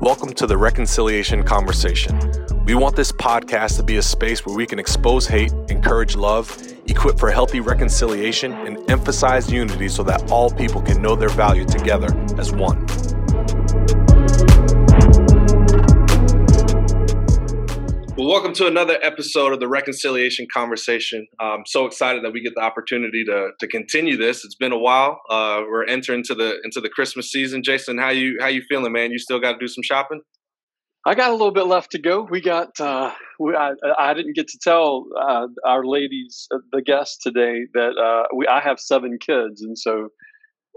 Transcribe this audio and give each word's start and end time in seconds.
Welcome 0.00 0.32
to 0.36 0.46
the 0.46 0.56
Reconciliation 0.56 1.42
Conversation. 1.42 2.18
We 2.64 2.74
want 2.74 2.96
this 2.96 3.12
podcast 3.12 3.76
to 3.76 3.82
be 3.82 3.98
a 3.98 4.02
space 4.02 4.46
where 4.46 4.56
we 4.56 4.66
can 4.66 4.78
expose 4.78 5.26
hate, 5.26 5.52
encourage 5.68 6.16
love, 6.16 6.56
equip 6.86 7.18
for 7.18 7.30
healthy 7.30 7.60
reconciliation, 7.60 8.52
and 8.52 8.90
emphasize 8.90 9.52
unity 9.52 9.90
so 9.90 10.02
that 10.04 10.30
all 10.30 10.50
people 10.50 10.80
can 10.80 11.02
know 11.02 11.16
their 11.16 11.28
value 11.28 11.66
together 11.66 12.08
as 12.38 12.50
one. 12.50 12.86
Well, 18.20 18.28
welcome 18.28 18.52
to 18.56 18.66
another 18.66 18.98
episode 19.00 19.54
of 19.54 19.60
the 19.60 19.66
Reconciliation 19.66 20.46
Conversation. 20.52 21.26
I'm 21.40 21.62
so 21.64 21.86
excited 21.86 22.22
that 22.22 22.34
we 22.34 22.42
get 22.42 22.54
the 22.54 22.60
opportunity 22.60 23.24
to 23.24 23.52
to 23.58 23.66
continue 23.66 24.18
this. 24.18 24.44
It's 24.44 24.56
been 24.56 24.72
a 24.72 24.78
while. 24.78 25.22
Uh, 25.30 25.62
we're 25.66 25.86
entering 25.86 26.18
into 26.18 26.34
the 26.34 26.60
into 26.62 26.82
the 26.82 26.90
Christmas 26.90 27.32
season. 27.32 27.62
Jason, 27.62 27.96
how 27.96 28.10
you 28.10 28.36
how 28.38 28.48
you 28.48 28.60
feeling, 28.68 28.92
man? 28.92 29.10
You 29.10 29.18
still 29.18 29.40
got 29.40 29.52
to 29.52 29.58
do 29.58 29.66
some 29.66 29.82
shopping? 29.82 30.20
I 31.06 31.14
got 31.14 31.30
a 31.30 31.32
little 31.32 31.50
bit 31.50 31.64
left 31.64 31.92
to 31.92 31.98
go. 31.98 32.28
We 32.30 32.42
got. 32.42 32.78
Uh, 32.78 33.14
we, 33.38 33.56
I, 33.56 33.70
I 33.98 34.12
didn't 34.12 34.36
get 34.36 34.48
to 34.48 34.58
tell 34.58 35.06
uh, 35.18 35.46
our 35.64 35.86
ladies, 35.86 36.46
uh, 36.54 36.58
the 36.72 36.82
guests 36.82 37.16
today, 37.22 37.68
that 37.72 37.96
uh, 37.96 38.28
we 38.36 38.46
I 38.46 38.60
have 38.60 38.80
seven 38.80 39.16
kids, 39.18 39.62
and 39.62 39.78
so 39.78 40.10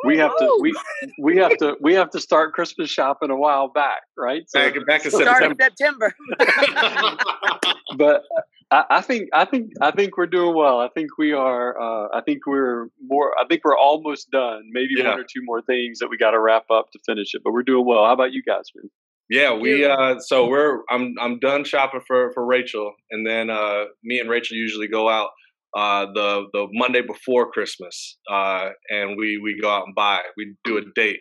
we 0.04 0.18
have 0.18 0.32
to 0.38 0.58
we 0.62 0.74
we 1.20 1.38
have 1.38 1.58
to 1.58 1.78
we 1.82 1.94
have 1.94 2.10
to 2.12 2.20
start 2.20 2.54
Christmas 2.54 2.90
shopping 2.90 3.30
a 3.30 3.36
while 3.36 3.68
back, 3.68 4.02
right? 4.18 4.44
So, 4.48 4.60
back 4.60 4.76
back 4.88 5.06
in 5.06 5.12
Start 5.12 5.44
in 5.44 5.56
September. 5.58 6.16
September. 6.40 7.18
but 7.98 8.24
I, 8.72 8.86
I 8.90 9.02
think 9.02 9.30
I 9.34 9.46
think 9.46 9.72
I 9.82 9.92
think 9.92 10.18
we're 10.18 10.28
doing 10.28 10.56
well. 10.56 10.80
I 10.80 10.90
think 10.90 11.18
we 11.18 11.32
are. 11.34 11.80
Uh, 11.80 12.08
I 12.14 12.22
think 12.22 12.46
we're 12.48 12.88
more. 13.02 13.34
I 13.40 13.46
think 13.48 13.62
we're 13.64 13.78
almost 13.78 14.32
done. 14.32 14.64
Maybe 14.72 14.96
Yeah. 14.98 15.10
one 15.10 15.20
or 15.20 15.24
two 15.24 15.42
more 15.44 15.62
things 15.62 16.00
that 16.00 16.08
we 16.10 16.18
got 16.18 16.32
to 16.32 16.40
wrap 16.40 16.66
up 16.72 16.92
to 16.92 17.00
finish 17.06 17.34
it. 17.34 17.42
But 17.44 17.54
we're 17.54 17.64
doing 17.64 17.86
well. 17.86 18.06
How 18.06 18.14
about 18.14 18.34
you 18.34 18.44
guys, 18.44 18.66
man? 18.76 18.90
Yeah, 19.30 19.54
we 19.54 19.86
uh 19.86 20.20
so 20.20 20.48
we're 20.48 20.82
I'm 20.90 21.16
I'm 21.20 21.40
done 21.40 21.64
shopping 21.64 22.02
for 22.06 22.32
for 22.34 22.46
Rachel 22.46 22.94
and 23.10 23.26
then 23.26 23.50
uh 23.50 23.86
me 24.04 24.20
and 24.20 24.30
Rachel 24.30 24.58
usually 24.58 24.88
go 24.88 25.08
out 25.10 25.30
uh 25.76 26.06
the 26.14 26.46
the 26.54 26.68
Monday 26.72 27.02
before 27.02 27.52
Christmas. 27.52 28.18
Uh 28.32 28.70
and 28.90 29.18
we 29.18 29.40
we 29.44 29.60
go 29.62 29.70
out 29.70 29.86
and 29.86 29.96
buy. 29.96 30.20
We 30.38 30.56
do 30.64 30.78
a 30.78 30.82
date. 30.96 31.20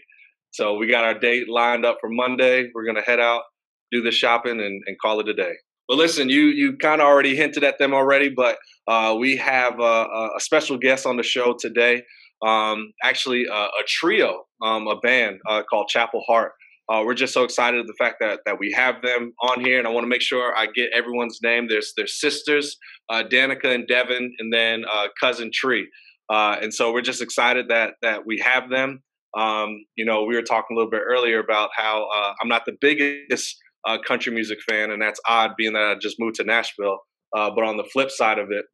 So 0.51 0.75
we 0.77 0.87
got 0.87 1.05
our 1.05 1.19
date 1.19 1.49
lined 1.49 1.85
up 1.87 1.99
for 2.01 2.11
Monday. 2.11 2.69
We're 2.75 2.93
to 2.95 3.01
head 3.01 3.21
out, 3.21 3.43
do 3.91 4.03
the 4.03 4.11
shopping 4.11 4.61
and 4.61 4.83
and 4.87 4.97
call 5.01 5.21
it 5.21 5.29
a 5.29 5.35
day. 5.35 5.53
But 5.89 5.97
listen, 5.99 6.29
you 6.29 6.47
you 6.47 6.77
kind 6.77 7.01
of 7.01 7.07
already 7.07 7.37
hinted 7.37 7.65
at 7.65 7.79
them 7.79 7.95
already, 7.95 8.29
but 8.29 8.59
uh 8.89 9.17
we 9.19 9.37
have 9.37 9.79
a, 9.81 9.83
a 9.83 10.29
a 10.37 10.41
special 10.41 10.79
guest 10.79 11.07
on 11.07 11.17
the 11.17 11.23
show 11.23 11.55
today. 11.59 12.03
Um 12.47 12.93
actually 13.03 13.47
uh, 13.49 13.69
a 13.69 13.85
trio, 13.87 14.45
um 14.63 14.87
a 14.89 14.97
band 14.97 15.39
uh, 15.49 15.63
called 15.69 15.89
Chapel 15.89 16.23
Hart. 16.27 16.53
Uh, 16.89 17.03
we're 17.05 17.15
just 17.15 17.33
so 17.33 17.45
excited 17.45 17.81
at 17.81 17.87
the 17.87 17.95
fact 17.95 18.17
that 18.21 18.41
that 18.45 18.59
we 18.59 18.73
have 18.73 19.01
them 19.03 19.33
on 19.41 19.65
here, 19.65 19.79
and 19.79 19.87
I 19.87 19.91
want 19.91 20.05
to 20.05 20.09
make 20.09 20.21
sure 20.21 20.55
I 20.57 20.67
get 20.67 20.91
everyone's 20.93 21.39
name. 21.43 21.69
There's 21.69 21.93
their 21.97 22.07
sisters, 22.07 22.77
uh, 23.09 23.23
Danica 23.23 23.73
and 23.73 23.87
Devyn, 23.89 24.31
and 24.39 24.53
then 24.53 24.85
uh, 24.93 25.09
cousin 25.21 25.51
Trea. 25.53 25.85
Uh, 26.29 26.57
and 26.61 26.73
so 26.73 26.93
we're 26.93 27.03
just 27.03 27.23
excited 27.23 27.69
that 27.69 27.95
that 28.03 28.27
we 28.27 28.39
have 28.39 28.69
them. 28.69 29.03
Um, 29.37 29.85
you 29.97 30.05
know, 30.05 30.25
we 30.25 30.35
were 30.35 30.43
talking 30.43 30.77
a 30.77 30.79
little 30.79 30.91
bit 30.91 31.03
earlier 31.07 31.39
about 31.39 31.71
how 31.77 32.09
uh, 32.15 32.35
I'm 32.43 32.49
not 32.49 32.67
the 32.67 32.77
biggest 32.81 33.57
uh, 33.87 33.99
country 34.07 34.33
music 34.33 34.59
fan, 34.69 34.91
and 34.91 35.01
that's 35.01 35.21
odd, 35.27 35.53
being 35.57 35.73
that 35.75 35.83
I 35.83 35.95
just 35.95 36.17
moved 36.19 36.37
to 36.37 36.45
Nashville. 36.45 36.99
But 37.33 37.65
on 37.65 37.77
the 37.77 37.85
flip 37.85 38.11
side 38.11 38.39
of 38.39 38.51
it, 38.51 38.65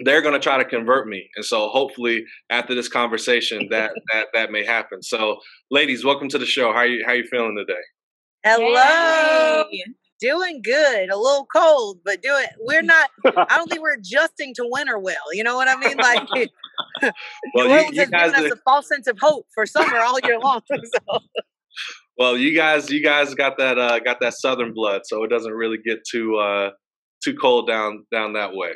they're 0.00 0.22
going 0.22 0.34
to 0.34 0.40
try 0.40 0.58
to 0.58 0.64
convert 0.64 1.06
me, 1.06 1.28
and 1.36 1.44
so 1.44 1.68
hopefully 1.68 2.24
after 2.50 2.74
this 2.74 2.88
conversation, 2.88 3.68
that 3.70 3.92
that 4.12 4.26
that 4.34 4.50
may 4.50 4.64
happen. 4.64 5.02
So, 5.02 5.38
ladies, 5.70 6.04
welcome 6.04 6.28
to 6.30 6.38
the 6.38 6.46
show. 6.46 6.72
How 6.72 6.82
you 6.82 7.04
how 7.06 7.12
you 7.12 7.24
feeling 7.24 7.56
today? 7.56 7.80
Hello. 8.44 9.64
Yay. 9.70 9.84
Doing 10.20 10.62
good. 10.62 11.10
A 11.10 11.16
little 11.16 11.46
cold, 11.54 11.98
but 12.04 12.22
doing. 12.22 12.46
We're 12.60 12.82
not. 12.82 13.10
I 13.26 13.56
don't 13.56 13.68
think 13.68 13.82
we're 13.82 13.94
adjusting 13.94 14.54
to 14.54 14.62
winter 14.64 14.98
well. 14.98 15.32
You 15.32 15.42
know 15.42 15.56
what 15.56 15.68
I 15.68 15.76
mean? 15.76 15.96
Like 15.96 16.50
Well, 17.54 17.68
you, 17.68 17.90
you 17.92 18.00
has 18.00 18.10
guys, 18.10 18.32
given 18.32 18.46
us 18.46 18.52
a 18.52 18.60
false 18.64 18.88
sense 18.88 19.06
of 19.06 19.18
hope 19.20 19.46
for 19.54 19.66
summer 19.66 19.98
all 19.98 20.18
year 20.24 20.38
long. 20.38 20.60
So 20.70 21.18
well, 22.16 22.38
you 22.38 22.54
guys, 22.54 22.90
you 22.90 23.02
guys 23.02 23.34
got 23.34 23.58
that 23.58 23.76
uh, 23.76 23.98
got 23.98 24.20
that 24.20 24.34
southern 24.34 24.72
blood, 24.72 25.02
so 25.04 25.24
it 25.24 25.28
doesn't 25.28 25.52
really 25.52 25.78
get 25.84 25.98
too 26.08 26.36
uh, 26.36 26.70
too 27.24 27.34
cold 27.34 27.66
down 27.66 28.06
down 28.12 28.34
that 28.34 28.54
way. 28.54 28.70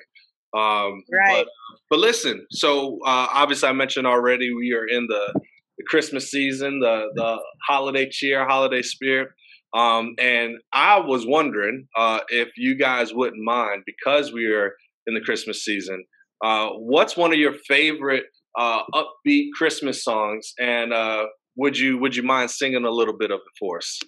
Um, 0.57 1.03
Right. 1.13 1.45
But, 1.45 1.49
but 1.91 1.99
listen, 1.99 2.47
so 2.51 2.99
uh, 3.07 3.29
obviously 3.33 3.69
I 3.69 3.73
mentioned 3.73 4.07
already 4.07 4.53
we 4.53 4.73
are 4.73 4.87
in 4.87 5.07
the, 5.07 5.41
the 5.79 5.85
Christmas 5.87 6.31
season, 6.31 6.81
the 6.81 7.09
the 7.15 7.39
holiday 7.69 8.09
cheer, 8.11 8.47
holiday 8.47 8.83
spirit. 8.83 9.29
Um, 9.75 10.15
and 10.19 10.57
I 10.73 10.99
was 10.99 11.27
wondering 11.27 11.87
uh, 11.97 12.21
if 12.29 12.49
you 12.57 12.75
guys 12.75 13.13
wouldn't 13.13 13.43
mind 13.43 13.83
because 13.87 14.33
we 14.33 14.47
are 14.47 14.73
in 15.07 15.15
the 15.15 15.21
Christmas 15.21 15.65
season. 15.65 16.05
Uh, 16.43 16.69
what's 16.71 17.17
one 17.17 17.33
of 17.33 17.39
your 17.39 17.55
favorite 17.67 18.25
uh, 18.59 18.83
upbeat 18.95 19.49
Christmas 19.55 20.03
songs? 20.03 20.53
And 20.59 20.93
uh, 20.93 21.27
would 21.57 21.79
you 21.79 21.99
would 21.99 22.17
you 22.17 22.23
mind 22.23 22.51
singing 22.51 22.85
a 22.85 22.91
little 22.91 23.17
bit 23.17 23.31
of 23.31 23.41
it 23.41 23.59
for 23.59 23.79
us? 23.79 23.99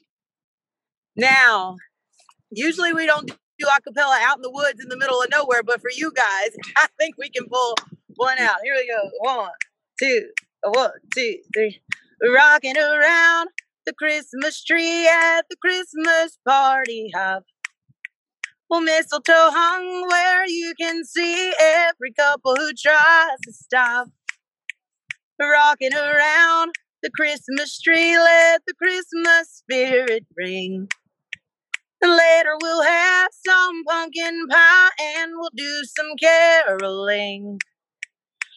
now, 1.17 1.77
usually 2.51 2.93
we 2.93 3.07
don't 3.07 3.31
do 3.61 3.67
a 3.69 3.81
cappella 3.81 4.19
out 4.23 4.37
in 4.37 4.43
the 4.43 4.51
woods 4.51 4.83
in 4.83 4.89
the 4.89 4.97
middle 4.97 5.21
of 5.23 5.31
nowhere, 5.31 5.63
but 5.63 5.81
for 5.81 5.91
you 5.95 6.11
guys, 6.13 6.51
I 6.77 6.87
think 6.99 7.17
we 7.19 7.29
can 7.31 7.47
pull 7.47 7.75
one 8.17 8.39
mm. 8.39 8.47
out. 8.47 8.57
Here 8.65 8.75
we 8.75 8.89
go. 8.89 9.11
One, 9.21 9.51
two, 9.99 10.29
one, 10.65 10.91
two, 11.15 11.37
three. 11.55 11.81
Rocking 12.23 12.77
around 12.77 13.49
the 13.87 13.95
Christmas 13.95 14.63
tree 14.63 15.09
at 15.09 15.43
the 15.49 15.57
Christmas 15.57 16.39
party 16.47 17.11
hop. 17.15 17.45
Well, 18.69 18.83
mistletoe 18.83 19.51
hung 19.51 20.07
where 20.09 20.47
you 20.47 20.75
can 20.81 21.05
see 21.05 21.53
every 21.61 22.13
couple 22.13 22.55
who 22.57 22.71
tries 22.73 23.39
to 23.45 23.53
stop. 23.53 24.09
Rocking 25.41 25.95
around 25.95 26.75
the 27.03 27.11
Christmas 27.11 27.81
tree, 27.81 28.17
let 28.17 28.61
the 28.67 28.75
Christmas 28.75 29.49
spirit 29.49 30.27
ring. 30.37 30.89
Later 32.03 32.57
we'll 32.63 32.83
have 32.83 33.31
some 33.47 33.85
pumpkin 33.85 34.47
pie 34.49 34.89
and 35.19 35.33
we'll 35.35 35.51
do 35.55 35.83
some 35.97 36.13
caroling. 36.21 37.59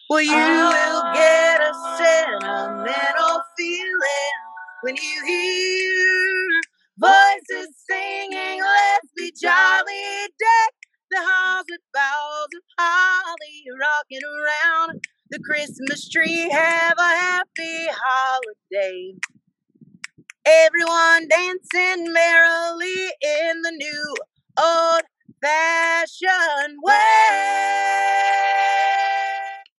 Well, 0.08 0.22
you 0.22 0.30
will 0.30 1.02
get 1.14 1.60
a 1.60 1.72
sentimental 1.98 3.42
feeling 3.58 4.34
when 4.82 4.96
you 4.96 5.26
hear 5.26 6.48
voices 6.98 7.74
singing, 7.90 8.60
Let's 8.60 9.12
be 9.16 9.32
jolly, 9.40 10.28
deck 10.38 10.74
the 11.10 11.18
halls 11.20 11.64
with 11.70 11.80
boughs 11.92 12.48
of 12.54 12.62
holly, 12.78 13.64
rocking 13.80 14.20
around 14.24 15.04
the 15.30 15.38
Christmas 15.40 16.08
tree. 16.08 16.48
Have 16.50 16.98
a 16.98 17.02
happy 17.02 17.86
holiday. 17.90 19.14
Everyone 20.46 21.26
dancing 21.28 22.12
merrily 22.12 23.06
in 23.22 23.62
the 23.62 23.72
new 23.72 24.14
old 24.62 25.02
fashioned 25.42 26.76
way. 26.82 26.94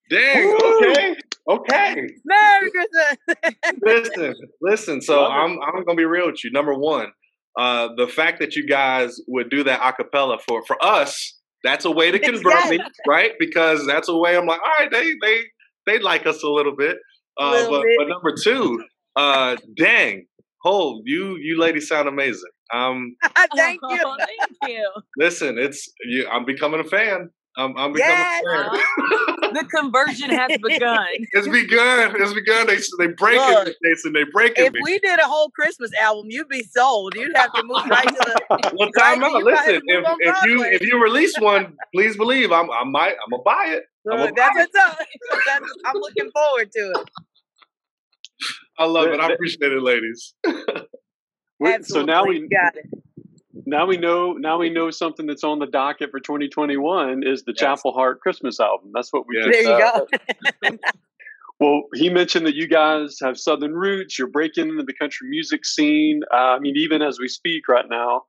Dang. 0.09 0.58
Okay. 0.64 1.16
Okay. 1.48 1.96
Merry 2.26 2.72
Christmas. 2.72 3.56
listen, 3.84 4.34
listen. 4.62 5.02
So 5.02 5.26
I'm 5.26 5.59
I'm 5.62 5.84
gonna 5.86 5.96
be 5.96 6.06
real 6.06 6.28
with 6.28 6.44
you. 6.44 6.52
Number 6.52 6.74
one, 6.74 7.12
uh, 7.59 7.90
the 7.96 8.08
fact 8.08 8.40
that 8.40 8.56
you 8.56 8.66
guys 8.68 9.18
would 9.28 9.50
do 9.52 9.64
that 9.64 9.82
acapella 9.82 10.42
for 10.42 10.64
for 10.66 10.84
us, 10.84 11.40
that's 11.64 11.86
a 11.86 11.92
way 11.92 12.09
to 12.09 12.18
convert 12.20 12.70
me, 12.70 12.80
right? 13.08 13.34
Because 13.40 13.86
that's 13.86 14.09
a 14.09 14.16
way 14.18 14.36
I'm 14.36 14.47
like, 14.47 14.62
all 14.62 14.72
right, 14.80 14.90
they 14.92 15.12
they 15.22 15.42
they 15.86 16.00
like 16.00 16.26
us 16.26 16.42
a 16.44 16.50
little 16.50 16.76
bit. 16.76 16.97
Uh, 17.40 17.52
Little 17.52 17.72
but, 17.72 17.84
bit. 17.84 17.97
but 17.97 18.08
number 18.08 18.34
two, 18.41 18.84
uh, 19.16 19.58
dang, 19.78 20.26
oh, 20.66 21.02
you 21.06 21.38
you 21.38 21.58
ladies 21.59 21.88
sound 21.88 22.08
amazing. 22.09 22.41
Um, 22.73 23.16
Thank 23.56 23.79
you. 23.90 24.00
Oh, 24.03 24.17
thank 24.20 24.72
you. 24.73 24.90
listen, 25.17 25.58
it's 25.58 25.90
you. 26.06 26.28
I'm 26.28 26.46
becoming 26.46 26.79
a 26.82 26.84
fan. 26.84 27.29
I'm, 27.58 27.78
I'm 27.78 27.94
becoming 27.94 28.16
Yes. 28.17 28.44
a 28.46 28.72
fan. 28.72 28.84
The 29.56 29.64
conversion 29.64 30.32
has 30.32 30.52
begun. 30.62 31.06
It's 31.32 31.47
begun. 31.47 32.14
It's 32.22 32.34
begun. 32.34 32.67
They 32.67 32.76
they 32.97 33.14
breaking 33.14 33.40
Look, 33.47 33.67
me, 33.67 33.73
Jason. 33.85 34.12
They 34.12 34.26
breking 34.26 34.66
If 34.66 34.73
me. 34.73 34.79
we 34.84 35.00
did 35.00 35.17
a 35.20 35.23
whole 35.23 35.50
Christmas 35.52 35.91
album, 35.94 36.26
you'd 36.28 36.50
be 36.50 36.62
sold. 36.64 37.16
You'd 37.16 37.38
have 37.38 37.53
to 37.53 37.64
move 37.64 37.85
right 37.90 38.06
to 38.06 38.14
the. 38.16 38.72
Well, 38.78 38.90
Right, 38.97 39.14
time 39.16 39.23
out. 39.23 39.44
Listen, 39.44 39.82
if, 39.85 40.06
if 40.20 40.44
you 40.46 40.64
if 40.64 40.82
you 40.82 41.02
release 41.02 41.40
one, 41.40 41.78
please 41.94 42.18
believe 42.18 42.52
I'm 42.52 42.70
I 42.70 42.84
might 42.84 43.11
I'm 43.23 43.29
gonna 43.32 43.44
buy 43.44 43.66
it. 43.68 43.84
I'm 44.11 44.20
Look, 44.20 44.32
a- 44.32 44.34
that's 44.35 44.56
what's 44.58 44.76
up. 44.76 44.97
That's, 45.46 45.66
I'm 45.85 45.96
looking 46.02 46.29
forward 46.32 46.70
to 46.73 46.79
it. 47.00 47.09
I 48.78 48.85
love 48.85 49.08
it. 49.08 49.22
I 49.22 49.32
appreciate 49.32 49.72
it, 49.72 49.82
ladies. 49.82 50.34
So 51.84 52.03
now 52.03 52.25
we 52.25 52.47
got 52.47 52.75
it. 52.75 52.85
now 53.66 53.85
we 53.85 53.97
know 53.97 54.34
now 54.34 54.57
we 54.57 54.69
know 54.69 54.91
something 54.91 55.25
that's 55.25 55.43
on 55.43 55.59
the 55.59 55.67
docket 55.67 56.11
for 56.11 56.19
2021 56.19 57.23
is 57.25 57.43
the 57.43 57.53
Yes. 57.53 57.59
Chapel 57.59 57.93
Hart 57.93 58.19
Christmas 58.19 58.59
album. 58.59 58.91
That's 58.93 59.11
what 59.13 59.25
we 59.28 59.35
Yes. 59.37 59.46
just, 59.46 59.63
There 59.63 59.78
you 59.78 59.84
uh, 59.84 60.72
go. 60.72 60.78
Well, 61.59 61.84
he 61.93 62.09
mentioned 62.09 62.46
that 62.47 62.55
you 62.55 62.67
guys 62.67 63.17
have 63.23 63.37
Southern 63.37 63.73
roots. 63.73 64.19
You're 64.19 64.28
breaking 64.28 64.67
into 64.67 64.84
the 64.84 64.93
country 64.93 65.29
music 65.29 65.66
scene. 65.66 66.22
Uh, 66.34 66.35
I 66.35 66.59
mean, 66.59 66.75
even 66.75 67.02
as 67.02 67.17
we 67.17 67.29
speak 67.29 67.69
right 67.69 67.85
now, 67.90 68.23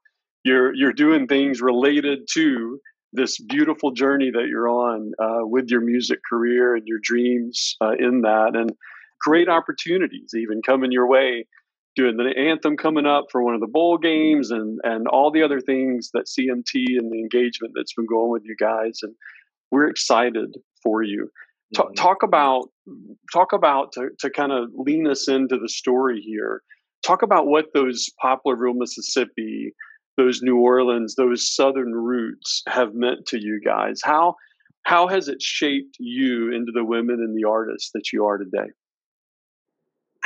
you're 0.45 0.73
you're 0.75 0.93
doing 0.93 1.27
things 1.27 1.61
related 1.61 2.21
to 2.35 2.81
this 3.13 3.41
beautiful 3.41 3.91
journey 3.91 4.31
that 4.31 4.47
you're 4.49 4.69
on 4.69 5.13
uh, 5.19 5.41
with 5.45 5.69
your 5.71 5.81
music 5.81 6.21
career 6.29 6.77
and 6.77 6.87
your 6.87 7.01
dreams 7.03 7.77
uh, 7.81 7.95
in 7.99 8.21
that, 8.21 8.53
and 8.55 8.71
great 9.21 9.49
opportunities 9.49 10.33
even 10.37 10.63
coming 10.63 10.93
your 10.93 11.09
way. 11.09 11.47
Doing 11.97 12.19
the 12.19 12.39
anthem 12.39 12.77
coming 12.77 13.07
up 13.07 13.27
for 13.33 13.43
one 13.43 13.55
of 13.55 13.61
the 13.61 13.67
bowl 13.67 13.97
games, 13.99 14.51
and 14.51 14.79
and 14.85 15.09
all 15.09 15.31
the 15.31 15.43
other 15.43 15.61
things 15.61 16.11
that 16.13 16.27
CMT 16.27 16.99
and 16.99 17.11
the 17.11 17.19
engagement 17.19 17.73
that's 17.75 17.95
been 17.95 18.07
going 18.07 18.31
with 18.31 18.43
you 18.45 18.55
guys, 18.55 19.01
and 19.03 19.15
we're 19.71 19.89
excited 19.89 20.57
for 20.83 21.03
you. 21.03 21.31
Mm-hmm. 21.75 21.95
Talk 21.95 22.23
about 22.23 22.69
talk 23.33 23.53
about 23.53 23.93
to, 23.93 24.11
to 24.21 24.31
kind 24.31 24.53
of 24.53 24.71
lean 24.75 25.07
us 25.07 25.29
into 25.29 25.59
the 25.59 25.69
story 25.69 26.21
here. 26.21 26.63
Talk 27.05 27.23
about 27.23 27.47
what 27.47 27.67
those 27.75 28.09
Poplarville, 28.23 28.77
Mississippi, 28.77 29.73
those 30.17 30.43
New 30.43 30.59
Orleans, 30.59 31.15
those 31.17 31.55
Southern 31.55 31.93
roots 31.93 32.63
have 32.69 32.95
meant 32.95 33.27
to 33.27 33.39
you 33.41 33.61
guys. 33.65 34.01
How 34.03 34.35
how 34.85 35.09
has 35.09 35.29
it 35.29 35.43
shaped 35.43 35.97
you 35.99 36.53
into 36.53 36.71
the 36.73 36.85
women 36.85 37.17
and 37.17 37.37
the 37.37 37.49
artists 37.49 37.91
that 37.95 38.13
you 38.13 38.25
are 38.25 38.39
today? 38.39 38.71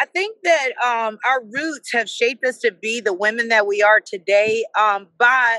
I 0.00 0.06
think 0.06 0.36
that 0.44 0.70
um, 0.84 1.18
our 1.26 1.42
roots 1.44 1.92
have 1.92 2.08
shaped 2.08 2.44
us 2.44 2.58
to 2.58 2.72
be 2.72 3.00
the 3.00 3.12
women 3.12 3.48
that 3.48 3.66
we 3.66 3.82
are 3.82 4.00
today 4.00 4.64
um, 4.78 5.08
by 5.18 5.58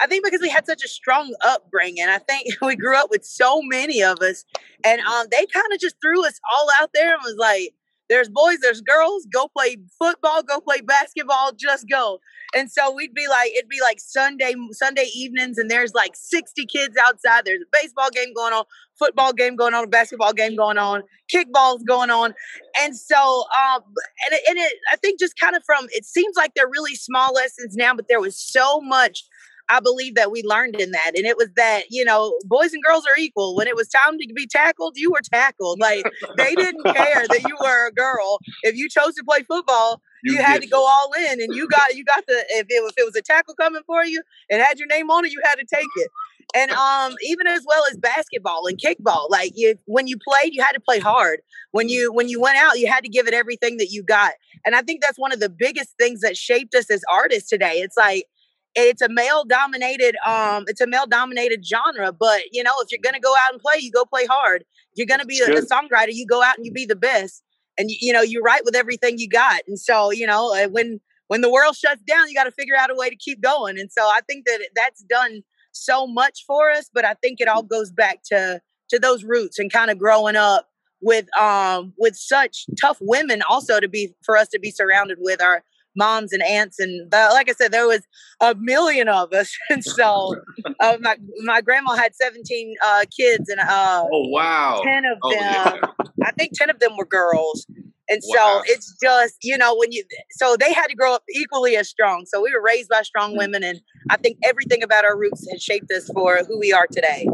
I 0.00 0.06
think 0.06 0.24
because 0.24 0.40
we 0.40 0.48
had 0.48 0.66
such 0.66 0.84
a 0.84 0.88
strong 0.88 1.34
upbringing. 1.44 2.06
I 2.08 2.18
think 2.18 2.46
we 2.62 2.76
grew 2.76 2.96
up 2.96 3.10
with 3.10 3.24
so 3.24 3.60
many 3.62 4.02
of 4.02 4.18
us, 4.20 4.44
and 4.84 5.00
um, 5.00 5.26
they 5.30 5.44
kind 5.46 5.72
of 5.72 5.80
just 5.80 5.96
threw 6.00 6.24
us 6.24 6.38
all 6.52 6.68
out 6.80 6.90
there 6.94 7.14
and 7.14 7.22
was 7.22 7.36
like, 7.38 7.74
"There's 8.08 8.28
boys, 8.28 8.58
there's 8.60 8.80
girls. 8.80 9.26
Go 9.32 9.48
play 9.48 9.76
football, 9.98 10.42
go 10.42 10.60
play 10.60 10.80
basketball, 10.80 11.52
just 11.52 11.88
go." 11.88 12.20
And 12.54 12.70
so 12.70 12.90
we'd 12.90 13.12
be 13.14 13.28
like, 13.28 13.50
it'd 13.52 13.68
be 13.68 13.80
like 13.82 14.00
Sunday 14.00 14.54
Sunday 14.72 15.08
evenings, 15.14 15.58
and 15.58 15.70
there's 15.70 15.94
like 15.94 16.12
60 16.14 16.64
kids 16.66 16.96
outside. 16.96 17.44
There's 17.44 17.62
a 17.62 17.76
baseball 17.82 18.08
game 18.10 18.32
going 18.34 18.54
on, 18.54 18.64
football 18.98 19.32
game 19.32 19.56
going 19.56 19.74
on, 19.74 19.84
a 19.84 19.86
basketball 19.86 20.32
game 20.32 20.56
going 20.56 20.78
on, 20.78 21.02
kickballs 21.32 21.84
going 21.86 22.10
on, 22.10 22.34
and 22.80 22.96
so 22.96 23.16
um, 23.16 23.82
and 24.26 24.32
it, 24.32 24.42
and 24.48 24.58
it, 24.58 24.72
I 24.92 24.96
think 24.96 25.20
just 25.20 25.38
kind 25.38 25.56
of 25.56 25.62
from 25.64 25.86
it 25.90 26.04
seems 26.04 26.36
like 26.36 26.52
they're 26.54 26.68
really 26.68 26.94
small 26.94 27.32
lessons 27.34 27.76
now, 27.76 27.94
but 27.94 28.08
there 28.08 28.20
was 28.20 28.36
so 28.36 28.80
much 28.80 29.24
I 29.68 29.80
believe 29.80 30.14
that 30.14 30.30
we 30.30 30.42
learned 30.42 30.76
in 30.80 30.92
that. 30.92 31.12
And 31.14 31.26
it 31.26 31.36
was 31.36 31.48
that, 31.56 31.84
you 31.90 32.04
know, 32.04 32.38
boys 32.44 32.72
and 32.72 32.82
girls 32.82 33.04
are 33.06 33.18
equal. 33.18 33.54
When 33.54 33.66
it 33.66 33.76
was 33.76 33.88
time 33.88 34.18
to 34.18 34.32
be 34.34 34.46
tackled, 34.46 34.94
you 34.96 35.10
were 35.10 35.20
tackled. 35.22 35.78
Like 35.80 36.04
they 36.36 36.54
didn't 36.54 36.84
care 36.84 37.26
that 37.28 37.42
you 37.46 37.56
were 37.60 37.88
a 37.88 37.92
girl. 37.92 38.38
If 38.62 38.76
you 38.76 38.88
chose 38.88 39.14
to 39.14 39.24
play 39.24 39.42
football, 39.42 40.00
you, 40.24 40.34
you 40.34 40.42
had 40.42 40.62
to 40.62 40.68
go 40.68 40.84
all 40.86 41.12
in 41.30 41.40
and 41.40 41.54
you 41.54 41.68
got 41.68 41.94
you 41.94 42.04
got 42.04 42.26
the 42.26 42.44
if 42.50 42.66
it, 42.68 42.74
if 42.74 42.94
it 42.96 43.04
was 43.04 43.14
a 43.16 43.22
tackle 43.22 43.54
coming 43.54 43.82
for 43.86 44.04
you 44.04 44.22
and 44.50 44.60
had 44.60 44.78
your 44.78 44.88
name 44.88 45.10
on 45.10 45.24
it, 45.24 45.32
you 45.32 45.40
had 45.44 45.56
to 45.56 45.66
take 45.66 45.86
it. 45.96 46.10
And 46.54 46.70
um 46.72 47.14
even 47.22 47.46
as 47.46 47.64
well 47.66 47.84
as 47.90 47.98
basketball 47.98 48.66
and 48.66 48.78
kickball, 48.78 49.28
like 49.30 49.52
you 49.54 49.76
when 49.84 50.06
you 50.06 50.16
played, 50.16 50.54
you 50.54 50.62
had 50.62 50.72
to 50.72 50.80
play 50.80 50.98
hard. 50.98 51.40
When 51.72 51.88
you 51.88 52.12
when 52.12 52.28
you 52.28 52.40
went 52.40 52.56
out, 52.56 52.78
you 52.78 52.90
had 52.90 53.04
to 53.04 53.10
give 53.10 53.28
it 53.28 53.34
everything 53.34 53.76
that 53.76 53.90
you 53.90 54.02
got. 54.02 54.32
And 54.64 54.74
I 54.74 54.82
think 54.82 55.02
that's 55.02 55.18
one 55.18 55.32
of 55.32 55.40
the 55.40 55.50
biggest 55.50 55.90
things 55.98 56.20
that 56.20 56.36
shaped 56.36 56.74
us 56.74 56.90
as 56.90 57.02
artists 57.12 57.48
today. 57.48 57.74
It's 57.74 57.96
like 57.96 58.26
it's 58.74 59.02
a 59.02 59.08
male 59.08 59.44
dominated 59.44 60.16
um 60.26 60.64
it's 60.66 60.80
a 60.80 60.86
male 60.86 61.06
dominated 61.06 61.64
genre 61.66 62.12
but 62.12 62.42
you 62.52 62.62
know 62.62 62.72
if 62.80 62.90
you're 62.90 63.00
gonna 63.02 63.20
go 63.20 63.34
out 63.44 63.52
and 63.52 63.60
play 63.60 63.74
you 63.80 63.90
go 63.90 64.04
play 64.04 64.26
hard. 64.26 64.62
If 64.92 64.96
you're 64.96 65.06
gonna 65.06 65.26
be 65.26 65.40
a, 65.40 65.58
a, 65.58 65.62
songwriter 65.62 66.08
you 66.10 66.26
go 66.26 66.42
out 66.42 66.56
and 66.56 66.66
you 66.66 66.72
be 66.72 66.86
the 66.86 66.96
best. 66.96 67.42
And 67.78 67.90
you, 67.90 67.96
you 68.00 68.12
know 68.12 68.22
you 68.22 68.42
write 68.42 68.64
with 68.64 68.74
everything 68.74 69.18
you 69.18 69.28
got. 69.28 69.62
And 69.66 69.78
so 69.78 70.10
you 70.10 70.26
know 70.26 70.54
uh, 70.54 70.68
when 70.68 71.00
when 71.28 71.40
the 71.40 71.50
world 71.50 71.76
shuts 71.76 72.02
down 72.02 72.28
you 72.28 72.34
got 72.34 72.44
to 72.44 72.52
figure 72.52 72.76
out 72.76 72.90
a 72.90 72.94
way 72.94 73.10
to 73.10 73.16
keep 73.16 73.40
going. 73.40 73.78
And 73.78 73.90
so 73.90 74.02
i 74.02 74.20
think 74.28 74.46
that 74.46 74.60
that's 74.74 75.02
done 75.02 75.42
so 75.72 76.06
much 76.06 76.44
for 76.46 76.70
us 76.70 76.90
but 76.92 77.04
i 77.04 77.14
think 77.14 77.40
it 77.40 77.46
all 77.46 77.62
goes 77.62 77.92
back 77.92 78.20
to 78.24 78.60
to 78.88 78.98
those 78.98 79.22
roots 79.22 79.58
and 79.58 79.72
kind 79.72 79.90
of 79.90 79.98
growing 79.98 80.34
up 80.34 80.66
with 81.00 81.26
um 81.38 81.92
with 81.98 82.16
such 82.16 82.66
tough 82.80 82.98
women 83.00 83.42
also 83.48 83.80
to 83.80 83.88
be 83.88 84.14
for 84.24 84.36
us 84.36 84.48
to 84.48 84.58
be 84.58 84.70
surrounded 84.70 85.18
with 85.20 85.40
our 85.40 85.62
moms 85.98 86.32
and 86.32 86.42
aunts 86.42 86.78
and 86.78 87.10
the, 87.10 87.28
like 87.32 87.50
I 87.50 87.52
said, 87.52 87.72
there 87.72 87.86
was 87.86 88.00
a 88.40 88.54
million 88.54 89.08
of 89.08 89.32
us, 89.32 89.54
and 89.70 89.84
so 89.84 90.36
uh, 90.80 90.96
my 91.00 91.16
my 91.44 91.60
grandma 91.60 91.96
had 91.96 92.14
seventeen 92.14 92.74
uh, 92.82 93.04
kids, 93.14 93.48
and 93.48 93.60
uh, 93.60 94.04
oh 94.10 94.28
wow, 94.28 94.80
ten 94.84 95.04
of 95.04 95.18
oh, 95.22 95.30
them, 95.30 95.40
yeah. 95.42 95.80
I 96.24 96.30
think 96.32 96.52
ten 96.54 96.70
of 96.70 96.78
them 96.78 96.96
were 96.96 97.06
girls. 97.06 97.66
And 98.10 98.22
wow. 98.24 98.62
so 98.64 98.72
it's 98.72 98.96
just, 99.02 99.36
you 99.42 99.58
know, 99.58 99.76
when 99.76 99.92
you, 99.92 100.02
so 100.30 100.56
they 100.58 100.72
had 100.72 100.86
to 100.86 100.94
grow 100.94 101.14
up 101.14 101.24
equally 101.36 101.76
as 101.76 101.90
strong. 101.90 102.24
So 102.26 102.40
we 102.40 102.50
were 102.54 102.62
raised 102.62 102.88
by 102.88 103.02
strong 103.02 103.34
mm. 103.34 103.38
women. 103.38 103.62
And 103.62 103.82
I 104.08 104.16
think 104.16 104.38
everything 104.42 104.82
about 104.82 105.04
our 105.04 105.14
roots 105.14 105.46
has 105.52 105.62
shaped 105.62 105.92
us 105.92 106.08
for 106.14 106.38
who 106.48 106.58
we 106.58 106.72
are 106.72 106.86
today. 106.90 107.26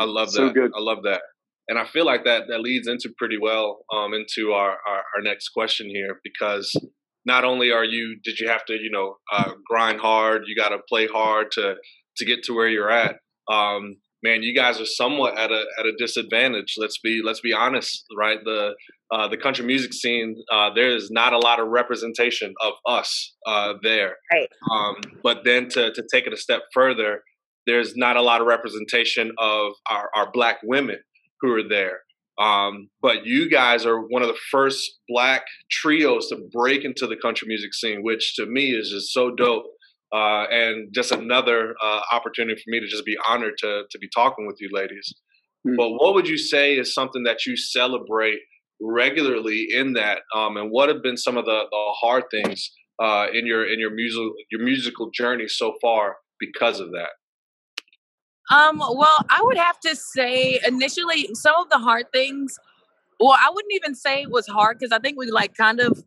I 0.00 0.04
love 0.04 0.32
that. 0.32 0.36
So 0.36 0.50
good. 0.50 0.72
I 0.76 0.80
love 0.80 1.04
that. 1.04 1.22
And 1.68 1.78
I 1.78 1.86
feel 1.86 2.04
like 2.04 2.24
that 2.24 2.48
that 2.48 2.60
leads 2.60 2.88
into 2.88 3.10
pretty 3.16 3.38
well 3.38 3.84
um, 3.92 4.14
into 4.14 4.52
our, 4.52 4.70
our, 4.70 5.04
our 5.14 5.22
next 5.22 5.50
question 5.50 5.88
here 5.88 6.20
because 6.24 6.74
not 7.24 7.44
only 7.44 7.70
are 7.70 7.84
you 7.84 8.16
did 8.24 8.38
you 8.38 8.48
have 8.48 8.64
to 8.66 8.74
you 8.74 8.90
know 8.90 9.16
uh, 9.32 9.52
grind 9.68 10.00
hard, 10.00 10.42
you 10.46 10.56
got 10.56 10.70
to 10.70 10.78
play 10.88 11.06
hard 11.06 11.50
to 11.52 11.74
to 12.16 12.24
get 12.24 12.42
to 12.44 12.54
where 12.54 12.68
you're 12.68 12.90
at. 12.90 13.16
Um, 13.50 13.96
man, 14.22 14.42
you 14.42 14.54
guys 14.54 14.80
are 14.80 14.86
somewhat 14.86 15.38
at 15.38 15.50
a 15.50 15.64
at 15.78 15.86
a 15.86 15.92
disadvantage. 15.98 16.74
Let's 16.78 16.98
be 16.98 17.20
let's 17.24 17.40
be 17.40 17.52
honest, 17.52 18.04
right? 18.16 18.38
The 18.44 18.74
uh, 19.10 19.28
the 19.28 19.36
country 19.36 19.64
music 19.64 19.92
scene, 19.92 20.36
uh, 20.50 20.70
there 20.74 20.90
is 20.90 21.10
not 21.10 21.32
a 21.32 21.38
lot 21.38 21.60
of 21.60 21.68
representation 21.68 22.54
of 22.62 22.72
us 22.88 23.34
uh, 23.46 23.74
there. 23.82 24.16
Right. 24.32 24.48
Um, 24.70 24.96
but 25.22 25.44
then 25.44 25.68
to 25.70 25.92
to 25.92 26.02
take 26.12 26.26
it 26.26 26.32
a 26.32 26.36
step 26.36 26.62
further, 26.72 27.22
there's 27.66 27.96
not 27.96 28.16
a 28.16 28.22
lot 28.22 28.40
of 28.40 28.46
representation 28.46 29.32
of 29.38 29.72
our, 29.90 30.10
our 30.16 30.30
black 30.32 30.58
women 30.64 30.98
who 31.40 31.52
are 31.52 31.68
there. 31.68 32.00
Um, 32.40 32.88
but 33.00 33.26
you 33.26 33.50
guys 33.50 33.84
are 33.84 34.00
one 34.00 34.22
of 34.22 34.28
the 34.28 34.38
first 34.50 34.98
black 35.08 35.44
trios 35.70 36.28
to 36.28 36.38
break 36.52 36.84
into 36.84 37.06
the 37.06 37.16
country 37.16 37.46
music 37.46 37.74
scene, 37.74 38.02
which 38.02 38.34
to 38.36 38.46
me 38.46 38.70
is 38.70 38.90
just 38.90 39.12
so 39.12 39.34
dope. 39.34 39.64
Uh, 40.14 40.44
and 40.50 40.92
just 40.92 41.10
another 41.10 41.74
uh, 41.82 42.00
opportunity 42.12 42.60
for 42.60 42.70
me 42.70 42.78
to 42.78 42.86
just 42.86 43.06
be 43.06 43.16
honored 43.26 43.54
to 43.56 43.84
to 43.90 43.98
be 43.98 44.08
talking 44.14 44.46
with 44.46 44.56
you, 44.60 44.68
ladies. 44.70 45.14
Mm-hmm. 45.66 45.76
But 45.76 45.90
what 45.92 46.12
would 46.12 46.28
you 46.28 46.36
say 46.36 46.74
is 46.74 46.92
something 46.92 47.22
that 47.22 47.46
you 47.46 47.56
celebrate 47.56 48.40
regularly 48.80 49.68
in 49.72 49.94
that? 49.94 50.20
Um, 50.34 50.58
and 50.58 50.70
what 50.70 50.90
have 50.90 51.02
been 51.02 51.16
some 51.16 51.38
of 51.38 51.46
the, 51.46 51.62
the 51.70 51.94
hard 52.00 52.24
things 52.30 52.72
uh, 53.02 53.28
in 53.32 53.46
your 53.46 53.64
in 53.64 53.80
your 53.80 53.94
musical 53.94 54.34
your 54.50 54.62
musical 54.62 55.10
journey 55.10 55.48
so 55.48 55.74
far 55.80 56.16
because 56.38 56.78
of 56.78 56.90
that? 56.90 57.10
Um, 58.50 58.78
well, 58.78 59.24
I 59.30 59.40
would 59.42 59.56
have 59.56 59.78
to 59.80 59.96
say 59.96 60.60
initially 60.66 61.30
some 61.34 61.54
of 61.56 61.70
the 61.70 61.78
hard 61.78 62.10
things. 62.12 62.58
Well, 63.20 63.38
I 63.38 63.50
wouldn't 63.52 63.72
even 63.74 63.94
say 63.94 64.22
it 64.22 64.30
was 64.30 64.46
hard 64.46 64.78
because 64.78 64.92
I 64.92 64.98
think 64.98 65.16
we 65.18 65.30
like 65.30 65.54
kind 65.54 65.80
of 65.80 66.02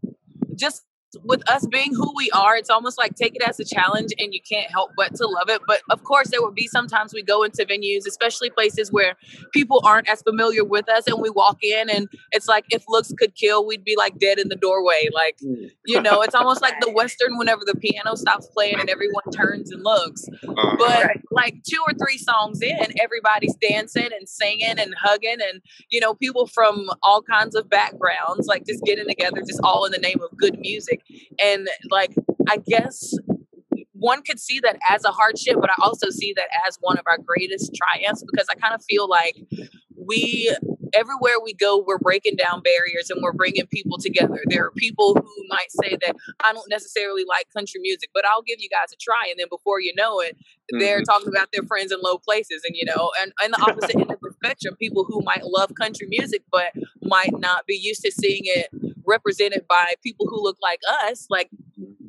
just 0.55 0.83
with 1.23 1.49
us 1.49 1.65
being 1.67 1.93
who 1.93 2.11
we 2.15 2.29
are, 2.31 2.55
it's 2.55 2.69
almost 2.69 2.97
like 2.97 3.15
take 3.15 3.35
it 3.35 3.41
as 3.47 3.59
a 3.59 3.65
challenge 3.65 4.11
and 4.19 4.33
you 4.33 4.39
can't 4.41 4.71
help 4.71 4.91
but 4.95 5.15
to 5.15 5.27
love 5.27 5.49
it. 5.49 5.61
But 5.67 5.81
of 5.89 6.03
course, 6.03 6.29
there 6.29 6.41
would 6.41 6.55
be 6.55 6.67
sometimes 6.67 7.13
we 7.13 7.23
go 7.23 7.43
into 7.43 7.65
venues, 7.65 8.07
especially 8.07 8.49
places 8.49 8.91
where 8.91 9.15
people 9.53 9.81
aren't 9.83 10.09
as 10.09 10.21
familiar 10.21 10.63
with 10.63 10.89
us, 10.89 11.07
and 11.07 11.21
we 11.21 11.29
walk 11.29 11.63
in 11.63 11.89
and 11.89 12.07
it's 12.31 12.47
like 12.47 12.65
if 12.69 12.83
looks 12.87 13.13
could 13.17 13.35
kill, 13.35 13.65
we'd 13.65 13.83
be 13.83 13.95
like 13.97 14.19
dead 14.19 14.39
in 14.39 14.49
the 14.49 14.55
doorway. 14.55 15.09
Like, 15.13 15.37
mm. 15.43 15.71
you 15.85 16.01
know, 16.01 16.21
it's 16.21 16.35
almost 16.35 16.61
like 16.61 16.79
the 16.81 16.91
Western 16.95 17.37
whenever 17.37 17.61
the 17.65 17.75
piano 17.75 18.15
stops 18.15 18.47
playing 18.47 18.79
and 18.79 18.89
everyone 18.89 19.23
turns 19.31 19.71
and 19.71 19.83
looks. 19.83 20.27
Uh-huh. 20.47 20.75
But 20.77 21.17
like 21.31 21.63
two 21.63 21.81
or 21.87 21.93
three 21.93 22.17
songs 22.17 22.61
in, 22.61 22.99
everybody's 23.01 23.55
dancing 23.55 24.09
and 24.17 24.27
singing 24.27 24.77
and 24.77 24.93
hugging, 24.99 25.37
and 25.41 25.61
you 25.89 25.99
know, 25.99 26.13
people 26.13 26.47
from 26.47 26.89
all 27.03 27.21
kinds 27.21 27.55
of 27.55 27.69
backgrounds, 27.69 28.47
like 28.47 28.65
just 28.65 28.83
getting 28.83 29.07
together, 29.07 29.41
just 29.45 29.59
all 29.63 29.85
in 29.85 29.91
the 29.91 29.97
name 29.97 30.19
of 30.21 30.35
good 30.37 30.59
music. 30.59 31.01
And 31.43 31.67
like, 31.89 32.13
I 32.49 32.57
guess 32.57 33.13
one 33.93 34.21
could 34.21 34.39
see 34.39 34.59
that 34.59 34.77
as 34.89 35.03
a 35.05 35.11
hardship, 35.11 35.55
but 35.59 35.69
I 35.69 35.75
also 35.81 36.09
see 36.09 36.33
that 36.35 36.47
as 36.67 36.77
one 36.81 36.97
of 36.97 37.03
our 37.07 37.17
greatest 37.17 37.73
triumphs 37.73 38.23
because 38.29 38.47
I 38.51 38.55
kind 38.55 38.75
of 38.75 38.83
feel 38.83 39.07
like 39.07 39.35
we 39.95 40.53
everywhere 40.93 41.33
we 41.43 41.53
go, 41.53 41.83
we're 41.85 41.97
breaking 41.97 42.35
down 42.35 42.61
barriers 42.61 43.09
and 43.09 43.21
we're 43.21 43.33
bringing 43.33 43.67
people 43.67 43.97
together. 43.97 44.39
There 44.47 44.65
are 44.65 44.71
people 44.71 45.13
who 45.15 45.45
might 45.49 45.67
say 45.69 45.97
that 46.05 46.15
I 46.43 46.53
don't 46.53 46.69
necessarily 46.69 47.23
like 47.27 47.47
country 47.55 47.81
music, 47.81 48.09
but 48.13 48.25
I'll 48.25 48.41
give 48.41 48.57
you 48.59 48.69
guys 48.69 48.93
a 48.93 48.97
try. 48.97 49.25
And 49.29 49.39
then 49.39 49.47
before 49.49 49.81
you 49.81 49.93
know 49.95 50.19
it, 50.21 50.35
mm-hmm. 50.37 50.79
they're 50.79 51.01
talking 51.01 51.27
about 51.27 51.49
their 51.51 51.63
friends 51.63 51.91
in 51.91 51.99
low 52.01 52.17
places. 52.17 52.61
And, 52.65 52.75
you 52.75 52.85
know, 52.85 53.11
and, 53.21 53.33
and 53.43 53.53
the 53.53 53.61
opposite 53.61 53.95
end 53.95 54.11
of 54.11 54.19
the 54.21 54.33
spectrum, 54.43 54.75
people 54.77 55.05
who 55.05 55.21
might 55.23 55.43
love 55.43 55.71
country 55.79 56.07
music, 56.09 56.43
but 56.51 56.71
might 57.01 57.37
not 57.37 57.65
be 57.65 57.75
used 57.75 58.01
to 58.03 58.11
seeing 58.11 58.43
it 58.45 58.69
represented 59.07 59.65
by 59.67 59.93
people 60.03 60.27
who 60.29 60.41
look 60.41 60.57
like 60.61 60.79
us. 61.09 61.27
Like, 61.29 61.49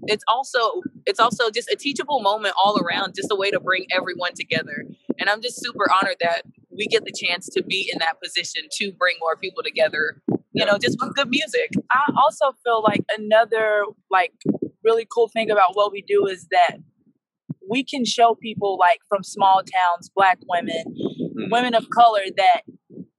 it's 0.08 0.24
also 0.28 0.82
it's 1.04 1.20
also 1.20 1.50
just 1.50 1.68
a 1.70 1.76
teachable 1.76 2.20
moment 2.20 2.54
all 2.62 2.78
around 2.78 3.14
just 3.14 3.28
a 3.30 3.36
way 3.36 3.50
to 3.50 3.60
bring 3.60 3.86
everyone 3.90 4.32
together 4.34 4.84
and 5.18 5.28
i'm 5.28 5.40
just 5.40 5.60
super 5.62 5.86
honored 5.92 6.16
that 6.20 6.42
we 6.70 6.86
get 6.86 7.04
the 7.04 7.12
chance 7.12 7.48
to 7.48 7.62
be 7.62 7.90
in 7.92 7.98
that 7.98 8.20
position 8.22 8.62
to 8.70 8.92
bring 8.92 9.16
more 9.20 9.36
people 9.36 9.62
together 9.62 10.20
you 10.52 10.64
know 10.64 10.78
just 10.78 10.98
with 11.00 11.14
good 11.14 11.28
music 11.28 11.70
i 11.92 12.12
also 12.16 12.56
feel 12.64 12.82
like 12.82 13.02
another 13.16 13.84
like 14.10 14.32
really 14.84 15.06
cool 15.12 15.28
thing 15.28 15.50
about 15.50 15.74
what 15.74 15.92
we 15.92 16.02
do 16.02 16.26
is 16.26 16.46
that 16.50 16.78
we 17.68 17.82
can 17.82 18.04
show 18.04 18.34
people 18.34 18.76
like 18.78 19.00
from 19.08 19.22
small 19.22 19.62
towns 19.62 20.10
black 20.14 20.38
women 20.48 20.84
women 21.50 21.74
of 21.74 21.88
color 21.90 22.22
that 22.36 22.62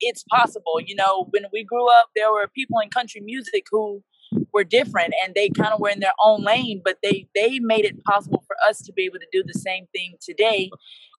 it's 0.01 0.23
possible 0.23 0.79
you 0.85 0.95
know 0.95 1.27
when 1.31 1.43
we 1.51 1.63
grew 1.63 1.87
up 1.89 2.09
there 2.15 2.31
were 2.31 2.47
people 2.55 2.79
in 2.79 2.89
country 2.89 3.21
music 3.21 3.65
who 3.71 4.03
were 4.53 4.63
different 4.63 5.13
and 5.23 5.35
they 5.35 5.49
kind 5.49 5.73
of 5.73 5.79
were 5.79 5.89
in 5.89 5.99
their 5.99 6.13
own 6.23 6.43
lane 6.43 6.81
but 6.83 6.97
they 7.03 7.27
they 7.35 7.59
made 7.59 7.85
it 7.85 8.03
possible 8.03 8.43
for 8.45 8.55
us 8.69 8.79
to 8.81 8.91
be 8.93 9.03
able 9.03 9.19
to 9.19 9.27
do 9.31 9.43
the 9.45 9.57
same 9.57 9.85
thing 9.93 10.15
today 10.21 10.69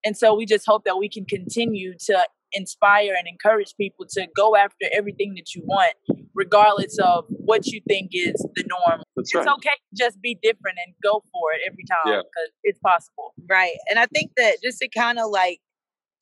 and 0.05 0.17
so 0.17 0.35
we 0.35 0.47
just 0.47 0.65
hope 0.67 0.85
that 0.85 0.99
we 0.99 1.09
can 1.09 1.25
continue 1.25 1.95
to 1.99 2.25
inspire 2.53 3.15
and 3.19 3.27
encourage 3.29 3.75
people 3.77 4.07
to 4.09 4.27
go 4.35 4.57
after 4.57 4.87
everything 4.95 5.35
that 5.35 5.55
you 5.55 5.63
want 5.65 5.95
regardless 6.35 6.99
of 6.99 7.25
what 7.29 7.67
you 7.67 7.81
think 7.89 8.11
is 8.13 8.35
the 8.55 8.65
norm 8.69 9.03
That's 9.17 9.31
it's 9.31 9.35
right. 9.35 9.49
okay 9.57 9.71
to 9.71 10.05
just 10.05 10.21
be 10.23 10.39
different 10.43 10.79
and 10.85 10.95
go 11.03 11.23
for 11.33 11.53
it 11.55 11.61
every 11.67 11.85
time 11.85 12.13
Yeah. 12.13 12.21
because 12.21 12.51
it's 12.63 12.79
possible 12.79 13.35
Right. 13.49 13.77
And 13.89 13.99
I 13.99 14.07
think 14.07 14.33
that 14.37 14.57
just 14.63 14.79
to 14.81 14.89
kind 14.89 15.19
of 15.19 15.31
like 15.31 15.61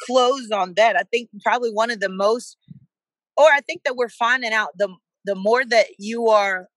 close 0.04 0.50
on 0.50 0.74
that, 0.76 0.96
I 0.96 1.02
think 1.04 1.30
probably 1.42 1.70
one 1.72 1.90
of 1.90 2.00
the 2.00 2.08
most 2.08 2.56
or 3.36 3.46
I 3.46 3.60
think 3.60 3.82
that 3.84 3.96
we're 3.96 4.08
finding 4.08 4.52
out 4.52 4.70
the 4.78 4.88
the 5.24 5.34
more 5.34 5.64
that 5.64 5.86
you 5.98 6.28
are 6.28 6.68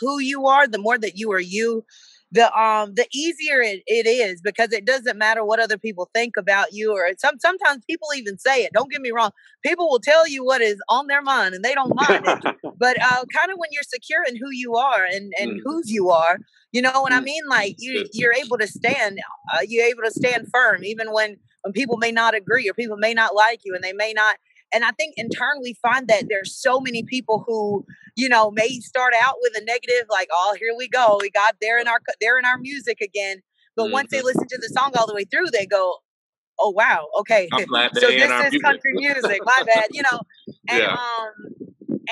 who 0.00 0.20
you 0.20 0.46
are, 0.46 0.66
the 0.68 0.78
more 0.78 0.98
that 0.98 1.16
you 1.18 1.32
are 1.32 1.40
you, 1.40 1.84
the 2.32 2.52
um 2.58 2.94
the 2.94 3.06
easier 3.12 3.60
it, 3.60 3.82
it 3.86 4.06
is 4.06 4.40
because 4.42 4.72
it 4.72 4.84
doesn't 4.84 5.18
matter 5.18 5.44
what 5.44 5.60
other 5.60 5.78
people 5.78 6.08
think 6.14 6.36
about 6.36 6.72
you 6.72 6.92
or 6.92 7.08
some 7.18 7.38
sometimes 7.40 7.84
people 7.88 8.08
even 8.16 8.38
say 8.38 8.62
it. 8.64 8.72
Don't 8.72 8.90
get 8.90 9.00
me 9.00 9.10
wrong. 9.10 9.30
People 9.64 9.90
will 9.90 10.00
tell 10.00 10.28
you 10.28 10.44
what 10.44 10.60
is 10.62 10.78
on 10.88 11.06
their 11.08 11.22
mind 11.22 11.54
and 11.54 11.64
they 11.64 11.74
don't 11.74 11.94
mind 11.94 12.26
it 12.26 12.38
but 12.78 12.96
uh, 13.02 13.24
kind 13.38 13.52
of 13.52 13.58
when 13.58 13.68
you're 13.72 13.82
secure 13.82 14.22
in 14.28 14.36
who 14.36 14.50
you 14.52 14.74
are 14.76 15.04
and 15.04 15.32
and 15.40 15.50
Mm. 15.52 15.60
whose 15.64 15.90
you 15.90 16.10
are 16.10 16.38
you 16.72 16.80
know 16.82 17.02
what 17.02 17.12
i 17.12 17.20
Mm. 17.20 17.24
mean 17.24 17.42
like 17.48 17.74
you 17.78 18.08
you're 18.12 18.32
able 18.32 18.58
to 18.58 18.66
stand 18.66 19.18
uh, 19.54 19.58
you're 19.66 19.84
able 19.86 20.02
to 20.04 20.10
stand 20.10 20.46
firm 20.52 20.84
even 20.84 21.12
when 21.12 21.36
when 21.62 21.72
people 21.72 21.96
may 21.96 22.12
not 22.12 22.34
agree 22.34 22.68
or 22.68 22.74
people 22.74 22.96
may 22.96 23.14
not 23.14 23.34
like 23.34 23.60
you 23.64 23.74
and 23.74 23.82
they 23.84 23.92
may 23.92 24.12
not 24.12 24.36
and 24.72 24.84
i 24.84 24.90
think 24.92 25.14
in 25.16 25.28
turn 25.28 25.58
we 25.62 25.74
find 25.82 26.08
that 26.08 26.24
there's 26.28 26.54
so 26.60 26.80
many 26.80 27.02
people 27.02 27.44
who 27.46 27.84
you 28.16 28.28
know 28.28 28.50
may 28.50 28.68
start 28.80 29.12
out 29.22 29.34
with 29.40 29.52
a 29.56 29.64
negative 29.64 30.06
like 30.10 30.28
oh 30.32 30.56
here 30.58 30.74
we 30.76 30.88
go 30.88 31.18
we 31.20 31.30
got 31.30 31.56
there 31.60 31.78
in 31.80 31.88
our 31.88 32.00
they're 32.20 32.38
in 32.38 32.44
our 32.44 32.58
music 32.58 33.00
again 33.00 33.38
but 33.76 33.90
once 33.90 34.10
they 34.10 34.18
Mhm. 34.20 34.24
listen 34.24 34.48
to 34.48 34.58
the 34.58 34.68
song 34.68 34.92
all 34.96 35.06
the 35.06 35.14
way 35.14 35.24
through 35.24 35.46
they 35.52 35.66
go 35.66 35.98
oh 36.58 36.70
wow 36.70 37.06
okay 37.18 37.48
so 37.94 38.10
this 38.10 38.30
is 38.30 38.52
music. 38.52 38.62
country 38.62 38.92
music 38.94 39.40
my 39.44 39.62
bad 39.66 39.88
you 39.92 40.02
know 40.02 40.20
and 40.68 40.78
Yeah. 40.78 40.94
um 40.94 41.59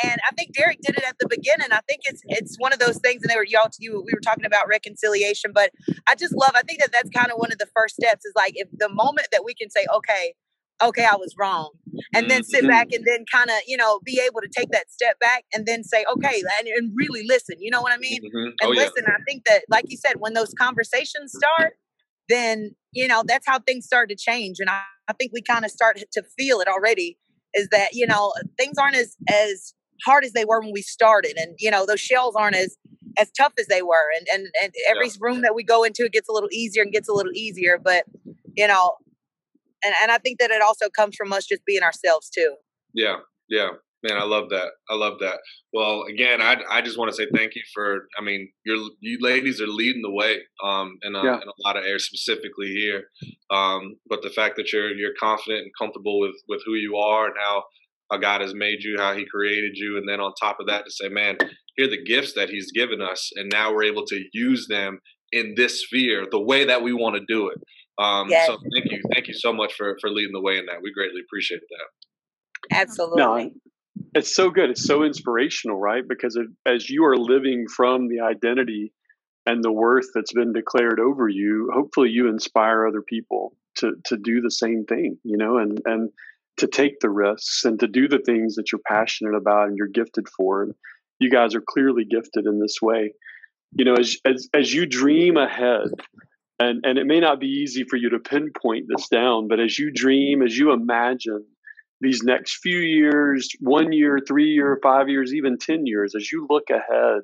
and 0.05 0.21
I 0.31 0.35
think 0.37 0.53
Derrick 0.55 0.79
did 0.83 0.97
it 0.97 1.05
at 1.09 1.17
the 1.19 1.29
beginning. 1.29 1.69
I 1.73 1.81
think 1.89 2.03
it's 2.05 2.23
it's 2.27 2.57
one 2.59 2.73
of 2.73 2.79
those 2.79 2.99
things, 2.99 3.23
and 3.23 3.31
they 3.31 3.37
were 3.37 3.47
y'all 3.47 3.69
to 3.71 3.79
you 3.81 4.03
we 4.07 4.13
were 4.15 4.21
talking 4.21 4.45
about 4.47 4.69
reconciliation, 4.69 5.53
but 5.55 5.71
I 6.09 6.15
just 6.15 6.35
love. 6.35 6.53
I 6.55 6.63
think 6.63 6.81
that 6.81 6.93
that's 6.93 7.11
kind 7.11 7.31
of 7.31 7.39
one 7.39 7.53
of 7.53 7.59
the 7.59 7.69
first 7.77 7.97
steps 7.97 8.25
is 8.25 8.33
like 8.37 8.53
if 8.57 8.69
the 8.79 8.89
moment 8.89 9.29
that 9.33 9.45
we 9.45 9.55
can 9.55 9.71
say, 9.71 9.87
okay, 9.95 10.35
okay, 10.83 11.05
I 11.05 11.17
was 11.17 11.35
wrong, 11.39 11.73
and 12.15 12.31
then 12.31 12.45
sit 12.45 12.65
Mhm. 12.65 12.69
back 12.69 12.93
and 12.93 13.05
then 13.07 13.25
kind 13.33 13.51
of 13.51 13.57
you 13.67 13.77
know 13.77 14.01
be 14.05 14.21
able 14.25 14.41
to 14.41 14.49
take 14.49 14.71
that 14.71 14.91
step 14.91 15.19
back 15.21 15.45
and 15.55 15.67
then 15.67 15.85
say, 15.85 16.05
okay, 16.13 16.43
and, 16.61 16.69
and 16.69 16.93
really 16.97 17.25
listen. 17.27 17.57
You 17.61 17.71
know 17.71 17.83
what 17.83 17.93
I 17.93 17.99
mean? 17.99 18.23
Mhm. 18.23 18.55
and 18.61 18.71
Oh 18.71 18.73
yeah. 18.73 18.83
listen 18.83 19.05
i 19.09 19.23
think 19.29 19.45
that 19.47 19.63
like 19.71 19.85
you 19.89 19.97
said 19.97 20.15
when 20.19 20.35
those 20.35 20.53
conversations 20.55 21.33
start 21.35 21.75
then 22.29 22.75
you 22.93 23.07
know 23.09 23.23
that's 23.27 23.47
how 23.47 23.59
things 23.59 23.87
start 23.87 24.09
to 24.09 24.17
change 24.17 24.57
and 24.61 24.69
i, 24.71 24.81
I 25.09 25.13
think 25.13 25.33
we 25.33 25.43
kind 25.43 25.65
of 25.65 25.71
start 25.71 25.99
to 26.13 26.23
feel 26.39 26.61
it 26.61 26.69
already 26.69 27.19
is 27.55 27.69
that 27.71 27.91
you 27.95 28.07
know 28.07 28.33
things 28.59 28.79
aren't 28.79 28.97
as 28.97 29.17
as 29.31 29.75
hard 30.05 30.25
as 30.25 30.33
they 30.33 30.45
were 30.45 30.61
when 30.61 30.73
we 30.73 30.83
started 30.83 31.35
and 31.37 31.55
you 31.59 31.71
know 31.71 31.85
those 31.87 32.01
shells 32.01 32.35
aren't 32.37 32.57
as 32.57 32.77
as 33.19 33.31
tough 33.33 33.53
as 33.59 33.67
they 33.67 33.83
were 33.83 34.11
and 34.19 34.27
and, 34.33 34.49
and 34.63 34.73
every 34.91 35.11
room 35.21 35.43
that 35.43 35.55
we 35.55 35.63
go 35.63 35.85
into 35.85 36.05
it 36.05 36.13
gets 36.13 36.29
a 36.29 36.33
little 36.33 36.49
easier 36.53 36.83
and 36.83 36.93
gets 36.93 37.09
a 37.09 37.13
little 37.13 37.33
easier 37.35 37.79
but 37.83 38.05
you 38.57 38.67
know 38.67 38.95
and, 39.85 39.95
and 40.03 40.11
i 40.11 40.19
think 40.19 40.39
that 40.39 40.51
it 40.51 40.63
also 40.63 40.89
comes 40.89 41.17
from 41.17 41.33
us 41.33 41.47
just 41.47 41.65
being 41.65 41.83
ourselves 41.83 42.31
too 42.31 42.55
Yeah, 42.95 43.17
yeah, 43.49 43.71
man, 44.03 44.17
I 44.17 44.25
love 44.25 44.51
that. 44.51 44.71
I 44.91 44.95
love 44.95 45.19
that. 45.21 45.39
Well, 45.73 46.03
again, 46.09 46.41
I 46.41 46.57
I 46.71 46.81
just 46.81 46.99
want 46.99 47.11
to 47.11 47.17
say 47.17 47.27
thank 47.35 47.55
you 47.55 47.63
for. 47.75 48.07
I 48.19 48.23
mean, 48.23 48.51
you're 48.65 48.83
you 49.01 49.19
ladies 49.21 49.61
are 49.61 49.67
leading 49.67 50.03
the 50.03 50.11
way, 50.11 50.39
um, 50.65 50.97
in 51.03 51.15
a, 51.15 51.23
Yeah. 51.25 51.37
in 51.43 51.49
a 51.49 51.59
lot 51.67 51.77
of 51.77 51.85
areas, 51.85 52.07
specifically 52.07 52.69
here. 52.69 53.11
Um, 53.51 53.97
but 54.09 54.23
the 54.23 54.31
fact 54.31 54.57
that 54.57 54.73
you're 54.73 54.93
you're 55.01 55.15
confident 55.21 55.63
and 55.63 55.73
comfortable 55.81 56.19
with 56.21 56.37
with 56.49 56.63
who 56.67 56.75
you 56.75 56.97
are 56.97 57.27
and 57.27 57.37
how 57.39 57.65
how 58.11 58.19
God 58.19 58.41
has 58.41 58.55
made 58.55 58.83
you, 58.83 58.97
how 58.99 59.15
He 59.15 59.27
created 59.27 59.73
you, 59.75 59.97
and 59.97 60.09
then 60.09 60.21
on 60.21 60.33
top 60.41 60.59
of 60.61 60.67
that, 60.67 60.85
to 60.85 60.91
say, 60.91 61.09
man, 61.09 61.37
here 61.77 61.87
are 61.87 61.91
the 61.91 62.05
gifts 62.05 62.35
that 62.35 62.51
He's 62.51 62.73
given 62.73 63.01
us, 63.01 63.31
and 63.37 63.51
now 63.51 63.73
we're 63.73 63.85
able 63.85 64.05
to 64.07 64.25
use 64.33 64.67
them 64.69 65.01
in 65.33 65.55
this 65.57 65.83
sphere 65.83 66.27
the 66.31 66.41
way 66.41 66.65
that 66.65 66.83
we 66.83 66.93
want 66.93 67.17
to 67.17 67.23
do 67.29 67.49
it. 67.49 67.59
Um, 68.03 68.29
Yes. 68.29 68.47
So 68.47 68.59
thank 68.73 68.91
you, 68.91 69.03
thank 69.13 69.29
you 69.29 69.35
so 69.35 69.53
much 69.53 69.75
for 69.75 69.97
for 70.01 70.11
leading 70.11 70.33
the 70.33 70.41
way 70.41 70.57
in 70.59 70.67
that. 70.67 70.83
We 70.83 70.93
greatly 70.93 71.21
appreciate 71.21 71.61
that. 71.61 72.77
absolutely 72.77 73.23
No, 73.23 73.51
it's 74.15 74.35
so 74.35 74.51
good. 74.51 74.71
It's 74.71 74.85
so 74.85 75.03
inspirational, 75.03 75.79
right? 75.79 76.07
Because 76.07 76.37
it, 76.37 76.47
as 76.67 76.89
you 76.89 77.05
are 77.05 77.17
living 77.17 77.67
from 77.69 78.09
the 78.09 78.21
identity 78.21 78.93
and 79.47 79.63
the 79.63 79.73
worth 79.73 80.07
that's 80.15 80.33
been 80.33 80.53
declared 80.53 81.01
over 81.01 81.29
you, 81.29 81.71
hopefully 81.73 82.11
you 82.11 82.29
inspire 82.29 82.87
other 82.87 83.03
people 83.03 83.55
to 83.77 83.95
to 84.07 84.17
do 84.17 84.41
the 84.41 84.51
same 84.51 84.85
thing, 84.85 85.19
you 85.25 85.37
know, 85.37 85.59
and 85.59 85.81
and 85.85 86.11
to 86.59 86.67
take 86.67 87.01
the 87.01 87.11
risks 87.11 87.65
and 87.65 87.79
to 87.81 87.87
do 87.87 88.09
the 88.09 88.19
things 88.19 88.57
that 88.57 88.71
you're 88.71 88.81
passionate 88.87 89.35
about 89.35 89.69
and 89.69 89.77
you're 89.77 89.89
gifted 89.89 90.27
for. 90.37 90.63
And 90.63 90.75
you 91.19 91.31
guys 91.31 91.55
are 91.55 91.63
clearly 91.67 92.05
gifted 92.05 92.47
in 92.47 92.61
this 92.61 92.77
way. 92.81 93.13
You 93.73 93.85
know, 93.85 93.95
as 93.95 94.17
as 94.25 94.49
as 94.55 94.73
you 94.73 94.87
dream 94.87 95.37
ahead, 95.37 95.89
and 96.59 96.85
and 96.85 96.99
it 96.99 97.07
may 97.07 97.21
not 97.21 97.41
be 97.41 97.47
easy 97.47 97.85
for 97.85 97.97
you 97.97 98.11
to 98.11 98.19
pinpoint 98.19 98.87
this 98.89 99.09
down, 99.09 99.49
but 99.49 99.61
as 99.61 99.79
you 99.79 99.91
dream, 99.93 100.43
as 100.43 100.57
you 100.57 100.73
imagine 100.73 101.45
these 102.01 102.23
next 102.23 102.59
few 102.63 102.79
years, 102.79 103.49
one 103.61 103.93
year, 103.93 104.21
three 104.27 104.51
year, 104.51 104.79
five 104.83 105.09
years, 105.09 105.35
even 105.35 105.59
10 105.59 105.87
years, 105.87 106.15
as 106.15 106.31
you 106.31 106.47
look 106.49 106.71
ahead, 106.71 107.23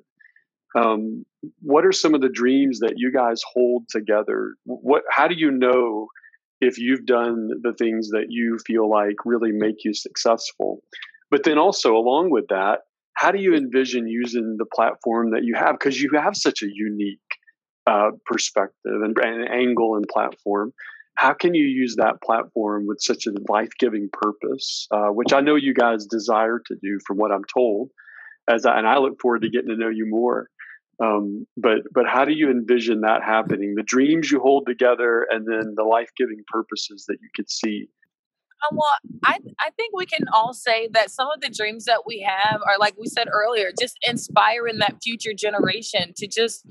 um, 0.76 1.24
what 1.60 1.86
are 1.86 1.92
some 1.92 2.14
of 2.14 2.20
the 2.20 2.28
dreams 2.28 2.80
that 2.80 2.94
you 2.96 3.12
guys 3.12 3.42
hold 3.52 3.88
together? 3.88 4.54
What, 4.64 5.02
how 5.10 5.28
do 5.28 5.36
you 5.36 5.50
know 5.50 6.08
if 6.64 6.78
you've 6.78 7.06
done 7.06 7.50
the 7.62 7.72
things 7.72 8.10
that 8.10 8.26
you 8.28 8.58
feel 8.66 8.88
like 8.88 9.16
really 9.24 9.52
make 9.52 9.84
you 9.84 9.94
successful? 9.94 10.82
But 11.30 11.44
then 11.44 11.58
also, 11.58 11.94
along 11.94 12.30
with 12.30 12.48
that, 12.48 12.80
how 13.14 13.30
do 13.30 13.38
you 13.38 13.54
envision 13.54 14.08
using 14.08 14.56
the 14.58 14.66
platform 14.66 15.30
that 15.30 15.44
you 15.44 15.54
have? 15.54 15.78
Because 15.78 16.00
you 16.00 16.10
have 16.14 16.36
such 16.36 16.62
a 16.62 16.68
unique 16.72 17.18
uh, 17.86 18.10
perspective 18.26 19.02
and, 19.02 19.16
and 19.18 19.48
angle 19.48 19.96
and 19.96 20.06
platform 20.08 20.72
how 21.16 21.32
can 21.32 21.54
you 21.54 21.64
use 21.64 21.96
that 21.96 22.20
platform 22.22 22.86
with 22.86 23.00
such 23.00 23.26
a 23.26 23.32
life-giving 23.48 24.08
purpose 24.12 24.86
uh, 24.90 25.08
which 25.08 25.32
i 25.32 25.40
know 25.40 25.54
you 25.54 25.74
guys 25.74 26.06
desire 26.06 26.60
to 26.66 26.76
do 26.82 26.98
from 27.06 27.16
what 27.16 27.32
i'm 27.32 27.44
told 27.52 27.90
as 28.48 28.66
I, 28.66 28.78
and 28.78 28.86
i 28.86 28.98
look 28.98 29.20
forward 29.20 29.42
to 29.42 29.50
getting 29.50 29.68
to 29.68 29.76
know 29.76 29.88
you 29.88 30.06
more 30.08 30.48
um, 31.02 31.46
but 31.56 31.78
but 31.92 32.06
how 32.06 32.24
do 32.24 32.32
you 32.32 32.50
envision 32.50 33.00
that 33.02 33.22
happening 33.22 33.74
the 33.74 33.82
dreams 33.82 34.30
you 34.30 34.40
hold 34.40 34.66
together 34.66 35.26
and 35.30 35.46
then 35.46 35.74
the 35.76 35.84
life-giving 35.84 36.42
purposes 36.48 37.04
that 37.08 37.18
you 37.20 37.28
could 37.34 37.50
see 37.50 37.88
Um, 38.70 38.76
well, 38.76 38.96
I 39.24 39.38
I 39.60 39.70
think 39.76 39.94
we 39.96 40.06
can 40.06 40.24
all 40.32 40.54
say 40.54 40.88
that 40.92 41.10
some 41.10 41.28
of 41.34 41.40
the 41.40 41.48
dreams 41.50 41.84
that 41.86 42.02
we 42.06 42.20
have 42.26 42.60
are 42.62 42.78
like 42.78 42.94
we 42.98 43.06
said 43.06 43.28
earlier, 43.32 43.70
just 43.78 43.98
inspiring 44.06 44.78
that 44.78 44.96
future 45.02 45.34
generation 45.34 46.12
to 46.16 46.26
just 46.26 46.64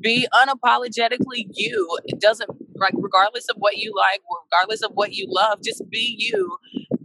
be 0.00 0.28
unapologetically 0.34 1.46
you. 1.54 1.98
It 2.04 2.20
doesn't 2.20 2.50
like 2.74 2.92
regardless 2.96 3.46
of 3.48 3.56
what 3.58 3.78
you 3.78 3.94
like, 3.96 4.20
regardless 4.44 4.82
of 4.82 4.92
what 4.94 5.12
you 5.14 5.26
love, 5.28 5.60
just 5.64 5.82
be 5.90 6.14
you 6.18 6.58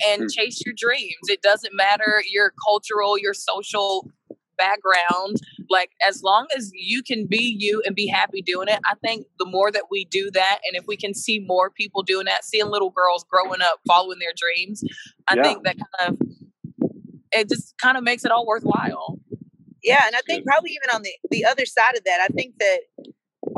and 0.06 0.24
Mm. 0.24 0.32
chase 0.34 0.62
your 0.66 0.76
dreams. 0.78 1.24
It 1.30 1.42
doesn't 1.42 1.74
matter 1.74 2.22
your 2.30 2.52
cultural, 2.68 3.18
your 3.18 3.34
social 3.34 4.10
background. 4.62 5.38
Like 5.70 5.92
as 6.08 6.22
long 6.24 6.48
as 6.58 6.72
you 6.74 7.02
can 7.04 7.28
be 7.28 7.56
you 7.60 7.82
and 7.86 7.96
be 7.96 8.08
happy 8.08 8.42
doing 8.42 8.68
it, 8.70 8.80
I 8.86 8.96
think 9.06 9.26
the 9.40 9.46
more 9.46 9.72
that 9.72 9.86
we 9.90 10.06
do 10.06 10.30
that, 10.32 10.60
and 10.66 10.76
if 10.80 10.86
we 10.88 10.98
can 10.98 11.14
see 11.14 11.40
more 11.40 11.70
people 11.72 12.04
doing 12.04 12.26
that, 12.26 12.46
seeing 12.46 12.70
little 12.70 12.92
girls 12.92 13.26
growing 13.30 13.62
up 13.62 13.80
following 13.88 14.20
their 14.20 14.34
dreams, 14.38 14.84
I 15.28 15.36
Yeah. 15.36 15.44
think 15.44 15.64
that 15.66 15.78
kind 15.78 16.00
of 16.08 16.28
it 17.32 17.50
just 17.50 17.76
kind 17.82 17.98
of 17.98 18.04
makes 18.04 18.26
it 18.26 18.32
all 18.32 18.46
worthwhile. 18.46 19.20
Yeah, 19.84 20.04
and 20.06 20.16
I 20.16 20.22
think 20.28 20.46
probably 20.46 20.72
even 20.72 20.90
on 20.96 21.02
the 21.02 21.14
the 21.32 21.46
other 21.46 21.66
side 21.66 21.98
of 21.98 22.04
that, 22.06 22.20
I 22.22 22.28
think 22.28 22.56
that 22.60 22.80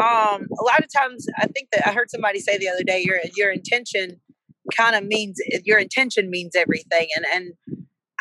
um 0.01 0.48
a 0.60 0.63
lot 0.63 0.83
of 0.83 0.89
times 0.91 1.27
I 1.38 1.48
think 1.48 1.69
that 1.72 1.88
I 1.88 1.91
heard 1.93 2.10
somebody 2.10 2.39
say 2.39 2.57
the 2.57 2.69
other 2.69 2.83
day 2.83 3.03
your 3.05 3.19
your 3.36 3.51
intention 3.51 4.22
kind 4.77 4.95
of 4.95 5.03
means 5.03 5.36
your 5.65 5.79
intention 5.79 6.29
means 6.29 6.55
everything 6.55 7.07
and 7.15 7.25
and 7.36 7.53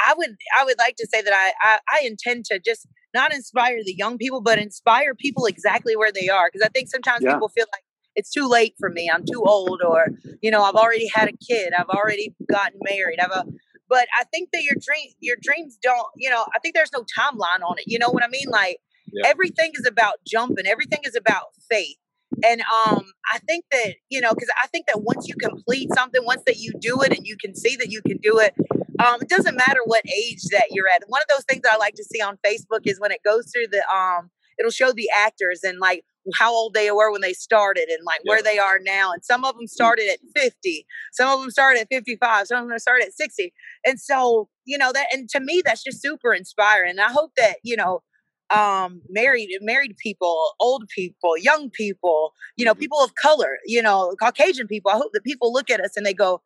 I 0.06 0.14
would 0.16 0.37
I 0.59 0.64
would 0.64 0.78
like 0.78 0.97
to 0.97 1.06
say 1.12 1.23
that 1.23 1.32
I 1.32 1.52
I, 1.62 1.78
I 1.92 2.06
intend 2.06 2.44
to 2.47 2.59
just 2.59 2.87
not 3.14 3.32
inspire 3.35 3.78
the 3.85 3.94
young 3.94 4.18
people 4.18 4.40
but 4.40 4.59
inspire 4.59 5.14
people 5.14 5.47
exactly 5.47 5.97
where 5.97 6.12
they 6.12 6.28
are 6.28 6.50
because 6.52 6.66
I 6.66 6.71
think 6.71 6.88
sometimes 6.88 7.23
Yeah. 7.25 7.35
people 7.35 7.49
feel 7.49 7.66
like 7.73 7.82
it's 8.14 8.30
too 8.30 8.47
late 8.47 8.75
for 8.78 8.90
me. 8.90 9.11
I'm 9.12 9.25
too 9.25 9.42
old, 9.44 9.80
or 9.82 10.09
you 10.42 10.50
know, 10.50 10.62
I've 10.62 10.75
already 10.75 11.09
had 11.14 11.28
a 11.28 11.37
kid. 11.49 11.73
I've 11.78 11.88
already 11.88 12.35
gotten 12.50 12.78
married. 12.82 13.18
I've 13.21 13.30
a 13.30 13.44
but 13.88 14.06
I 14.18 14.25
think 14.25 14.50
that 14.52 14.62
your 14.62 14.75
dream 14.80 15.11
your 15.21 15.37
dreams 15.40 15.78
don't, 15.82 16.06
you 16.16 16.30
know, 16.30 16.44
I 16.54 16.59
think 16.61 16.75
there's 16.75 16.92
no 16.92 17.04
timeline 17.18 17.62
on 17.66 17.78
it. 17.78 17.85
You 17.87 17.99
know 17.99 18.11
what 18.11 18.23
I 18.25 18.28
mean? 18.28 18.49
Like 18.50 18.78
yeah. 19.12 19.26
everything 19.26 19.73
is 19.75 19.87
about 19.87 20.16
jumping. 20.26 20.66
Everything 20.66 21.00
is 21.04 21.16
about 21.16 21.47
faith. 21.71 21.97
And 22.44 22.62
um, 22.62 23.04
I 23.32 23.38
think 23.40 23.64
that 23.73 23.94
you 24.11 24.21
know, 24.21 24.32
because 24.32 24.49
I 24.62 24.66
think 24.68 24.87
that 24.87 25.02
once 25.02 25.28
you 25.28 25.35
complete 25.37 25.88
something, 25.94 26.25
once 26.25 26.42
that 26.47 26.56
you 26.59 26.73
do 26.80 27.02
it, 27.02 27.16
and 27.16 27.26
you 27.26 27.37
can 27.42 27.54
see 27.54 27.76
that 27.76 27.90
you 27.90 28.00
can 28.02 28.18
do 28.23 28.38
it, 28.38 28.54
um, 28.99 29.20
it 29.20 29.28
doesn't 29.28 29.56
matter 29.56 29.80
what 29.84 30.02
age 30.06 30.42
that 30.50 30.66
you're 30.70 30.88
at. 30.88 31.02
One 31.06 31.22
of 31.22 31.28
those 31.28 31.44
things 31.44 31.62
that 31.62 31.75
I 31.75 31.76
like 31.76 31.94
to 31.94 32.04
see 32.04 32.20
on 32.20 32.38
Facebook 32.44 32.80
is 32.84 33.00
when 33.00 33.12
it 33.12 33.20
goes 33.25 33.50
through 33.52 33.68
the 33.70 33.82
um, 33.94 34.30
it'll 34.58 34.70
show 34.70 34.92
the 34.92 35.08
actors 35.16 35.61
and 35.62 35.78
like 35.78 36.04
how 36.34 36.52
old 36.52 36.75
they 36.75 36.90
were 36.90 37.11
when 37.11 37.20
they 37.20 37.32
started 37.32 37.88
and 37.88 38.04
like 38.04 38.20
yeah. 38.25 38.30
where 38.30 38.42
they 38.42 38.58
are 38.58 38.78
now. 38.78 39.12
And 39.12 39.25
some 39.25 39.44
of 39.44 39.56
them 39.56 39.66
started 39.66 40.08
at 40.08 40.18
50, 40.37 40.87
some 41.12 41.28
of 41.28 41.40
them 41.40 41.50
started 41.50 41.80
at 41.80 41.88
55, 41.90 42.46
some 42.46 42.62
of 42.64 42.68
them 42.68 42.78
started 42.78 43.06
at 43.06 43.14
60. 43.14 43.52
And 43.84 44.00
so, 44.00 44.49
you 44.64 44.78
know, 44.78 44.92
that, 44.92 45.06
and 45.12 45.28
to 45.30 45.40
me, 45.40 45.62
that's 45.64 45.82
just 45.82 46.00
super 46.00 46.32
inspiring. 46.32 46.90
And 46.90 47.00
I 47.00 47.11
hope 47.11 47.32
that, 47.37 47.56
you 47.62 47.76
know, 47.76 48.02
um, 48.50 49.00
married 49.08 49.49
married 49.62 49.96
people, 49.96 50.52
old 50.61 50.87
people, 50.94 51.38
young 51.38 51.70
people, 51.70 52.34
you 52.56 52.64
know, 52.64 52.72
mm-hmm. 52.72 52.80
people 52.80 52.99
of 53.02 53.14
color, 53.14 53.58
you 53.64 53.80
know, 53.80 54.14
Caucasian 54.20 54.66
people. 54.66 54.90
I 54.90 54.96
hope 54.96 55.12
that 55.14 55.25
people 55.25 55.52
look 55.52 55.70
at 55.70 55.80
us 55.80 55.96
and 55.96 56.04
they 56.04 56.12
go, 56.12 56.42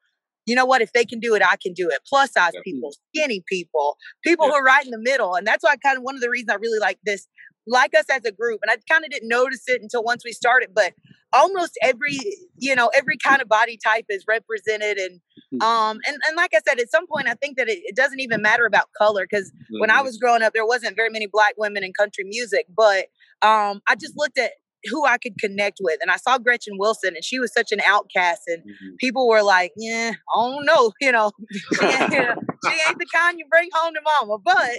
you 0.47 0.55
know 0.55 0.65
what? 0.65 0.81
If 0.81 0.93
they 0.93 1.05
can 1.05 1.21
do 1.21 1.35
it, 1.35 1.43
I 1.45 1.57
can 1.57 1.73
do 1.73 1.89
it. 1.91 1.99
Plus 2.09 2.33
size 2.33 2.53
yeah. 2.55 2.61
people, 2.65 2.93
skinny 3.09 3.43
people, 3.49 3.97
people 4.25 4.47
yeah. 4.47 4.53
who 4.53 4.57
are 4.57 4.65
right 4.65 4.85
in 4.85 4.91
the 4.91 5.01
middle. 5.01 5.35
And 5.35 5.47
that's 5.47 5.63
why 5.63 5.71
I 5.71 5.77
kind 5.77 5.97
of 5.97 6.03
one 6.03 6.15
of 6.15 6.21
the 6.21 6.31
reasons 6.31 6.51
I 6.51 6.55
really 6.55 6.79
like 6.79 6.99
this 7.05 7.27
like 7.67 7.95
us 7.95 8.05
as 8.11 8.25
a 8.25 8.33
group 8.33 8.61
and 8.63 8.71
i 8.71 8.77
kind 8.93 9.05
of 9.05 9.11
didn't 9.11 9.29
notice 9.29 9.63
it 9.67 9.83
until 9.83 10.03
once 10.03 10.25
we 10.25 10.33
started 10.33 10.71
but 10.75 10.93
almost 11.33 11.73
every 11.83 12.19
you 12.57 12.75
know 12.75 12.91
every 12.95 13.17
kind 13.17 13.43
of 13.43 13.49
body 13.49 13.79
type 13.85 14.05
is 14.09 14.25
represented 14.29 14.97
and 14.99 15.21
hmm. 15.51 15.63
um 15.63 15.99
and, 16.07 16.17
and 16.29 16.37
like 16.37 16.53
i 16.55 16.61
said 16.67 16.79
at 16.79 16.91
some 16.91 17.07
point 17.07 17.29
i 17.29 17.35
think 17.35 17.57
that 17.57 17.69
it, 17.69 17.79
it 17.85 17.97
doesn't 17.97 18.21
even 18.21 18.41
matter 18.41 18.67
about 18.67 18.87
color 18.97 19.27
because 19.29 19.51
mm-hmm. 19.51 19.81
when 19.81 19.91
i 19.91 19.95
mm-hmm. 19.95 20.05
was 20.05 20.19
growing 20.19 20.43
up 20.43 20.53
there 20.53 20.67
wasn't 20.67 20.95
very 20.95 21.11
many 21.11 21.27
black 21.27 21.55
women 21.59 21.83
in 21.83 21.93
country 21.93 22.25
music 22.25 22.67
but 22.75 23.07
um 23.43 23.81
i 23.89 23.95
just 23.99 24.15
looked 24.17 24.39
at 24.39 24.53
who 24.89 25.05
I 25.05 25.19
could 25.19 25.39
connect 25.39 25.79
with. 25.81 25.99
And 26.01 26.11
I 26.11 26.17
saw 26.17 26.39
Gretchen 26.39 26.79
Wilson, 26.79 27.15
and 27.15 27.25
she 27.25 27.39
was 27.39 27.53
such 27.53 27.73
an 27.73 27.81
outcast, 27.87 28.43
and 28.47 28.63
mm-hmm. 28.63 28.95
people 28.99 29.29
were 29.29 29.43
like, 29.43 29.73
"Yeah, 29.77 30.13
I 30.35 30.41
don't 30.41 30.65
know, 30.65 30.93
you 31.01 31.13
know, 31.13 31.33
she 31.53 31.85
ain't, 31.85 32.13
she 32.13 32.81
ain't 32.89 32.99
the 32.99 33.07
kind 33.15 33.39
you 33.39 33.47
bring 33.51 33.69
home 33.75 33.95
to 33.95 34.01
mama." 34.21 34.39
But 34.45 34.77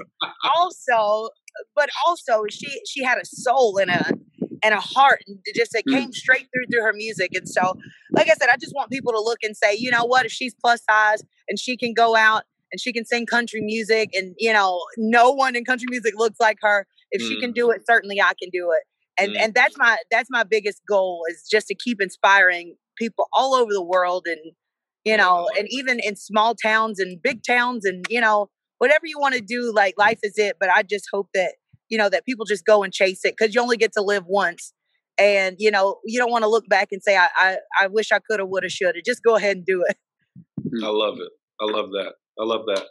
also, 0.55 1.29
but 1.75 1.89
also, 2.05 2.43
she 2.49 2.81
she 2.87 3.03
had 3.03 3.17
a 3.17 3.25
soul 3.25 3.77
and 3.77 3.91
a 3.91 4.13
and 4.63 4.73
a 4.73 4.79
heart, 4.79 5.23
and 5.27 5.39
just 5.55 5.75
it 5.75 5.85
mm. 5.87 5.93
came 5.93 6.13
straight 6.13 6.47
through 6.53 6.65
through 6.71 6.83
her 6.83 6.93
music. 6.93 7.31
And 7.33 7.47
so, 7.47 7.77
like 8.11 8.29
I 8.29 8.33
said, 8.33 8.49
I 8.49 8.57
just 8.57 8.73
want 8.75 8.91
people 8.91 9.13
to 9.13 9.19
look 9.19 9.39
and 9.43 9.55
say, 9.55 9.75
you 9.75 9.91
know 9.91 10.05
what, 10.05 10.25
if 10.25 10.31
she's 10.31 10.55
plus 10.55 10.81
size 10.89 11.23
and 11.47 11.59
she 11.59 11.77
can 11.77 11.93
go 11.93 12.15
out 12.15 12.43
and 12.71 12.81
she 12.81 12.91
can 12.91 13.05
sing 13.05 13.25
country 13.25 13.61
music, 13.61 14.11
and 14.13 14.35
you 14.37 14.53
know, 14.53 14.81
no 14.97 15.31
one 15.31 15.55
in 15.55 15.65
country 15.65 15.87
music 15.89 16.13
looks 16.15 16.39
like 16.39 16.57
her. 16.61 16.85
If 17.11 17.21
mm. 17.21 17.27
she 17.27 17.39
can 17.39 17.51
mm. 17.51 17.55
do 17.55 17.71
it, 17.71 17.83
certainly 17.85 18.21
I 18.21 18.33
can 18.39 18.49
do 18.51 18.71
it 18.71 18.83
and 19.19 19.33
mm. 19.33 19.39
and 19.39 19.53
that's 19.53 19.77
my 19.77 19.97
that's 20.12 20.29
my 20.29 20.43
biggest 20.43 20.81
goal 20.88 21.24
is 21.29 21.47
just 21.50 21.67
to 21.67 21.75
keep 21.75 22.01
inspiring 22.01 22.75
people 22.97 23.27
all 23.33 23.53
over 23.53 23.71
the 23.71 23.83
world 23.83 24.25
and 24.27 24.39
you 25.05 25.15
know 25.15 25.47
and 25.57 25.67
even 25.69 26.00
in 26.00 26.15
small 26.15 26.55
towns 26.55 27.00
and 27.00 27.21
big 27.21 27.41
towns 27.47 27.86
and 27.86 28.05
you 28.09 28.19
know 28.19 28.50
whatever 28.79 29.05
you 29.05 29.19
want 29.19 29.36
to 29.36 29.41
do 29.41 29.71
like 29.74 29.93
life 29.97 30.19
is 30.24 30.33
it 30.38 30.57
but 30.59 30.69
i 30.69 30.83
just 30.83 31.05
hope 31.12 31.29
that 31.33 31.53
you 31.89 31.97
know 31.97 32.09
that 32.09 32.25
people 32.25 32.45
just 32.45 32.65
go 32.65 32.83
and 32.83 32.93
chase 32.93 33.24
it 33.24 33.36
because 33.38 33.55
you 33.55 33.62
only 33.62 33.77
get 33.77 33.93
to 33.93 34.01
live 34.01 34.24
once. 34.27 34.74
And 35.19 35.55
you 35.57 35.71
know 35.71 35.97
you 36.05 36.19
don't 36.19 36.31
want 36.31 36.43
to 36.43 36.50
look 36.50 36.67
back 36.69 36.89
and 36.91 37.01
say 37.01 37.17
i 37.17 37.27
i, 37.38 37.57
I 37.81 37.88
wish 37.88 38.12
i 38.12 38.19
could 38.19 38.39
have 38.39 38.50
would 38.50 38.63
have 38.63 38.71
should 38.71 38.95
have 38.95 39.03
just 39.03 39.24
go 39.24 39.36
ahead 39.36 39.57
and 39.57 39.65
do 39.65 39.83
it. 39.88 39.97
I 40.83 40.89
love 40.89 41.15
it. 41.19 41.31
I 41.59 41.65
love 41.65 41.89
that. 41.91 42.13
I 42.39 42.43
love 42.43 42.65
that. 42.67 42.86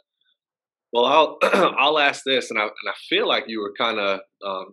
Well 0.91 1.05
i'll 1.05 1.37
i'll 1.77 1.99
ask 1.99 2.23
this 2.25 2.51
and 2.51 2.59
i 2.59 2.63
and 2.63 2.89
i 2.89 2.93
feel 3.07 3.29
like 3.29 3.45
you 3.47 3.61
were 3.61 3.73
kind 3.77 3.97
of 3.97 4.19
um, 4.45 4.65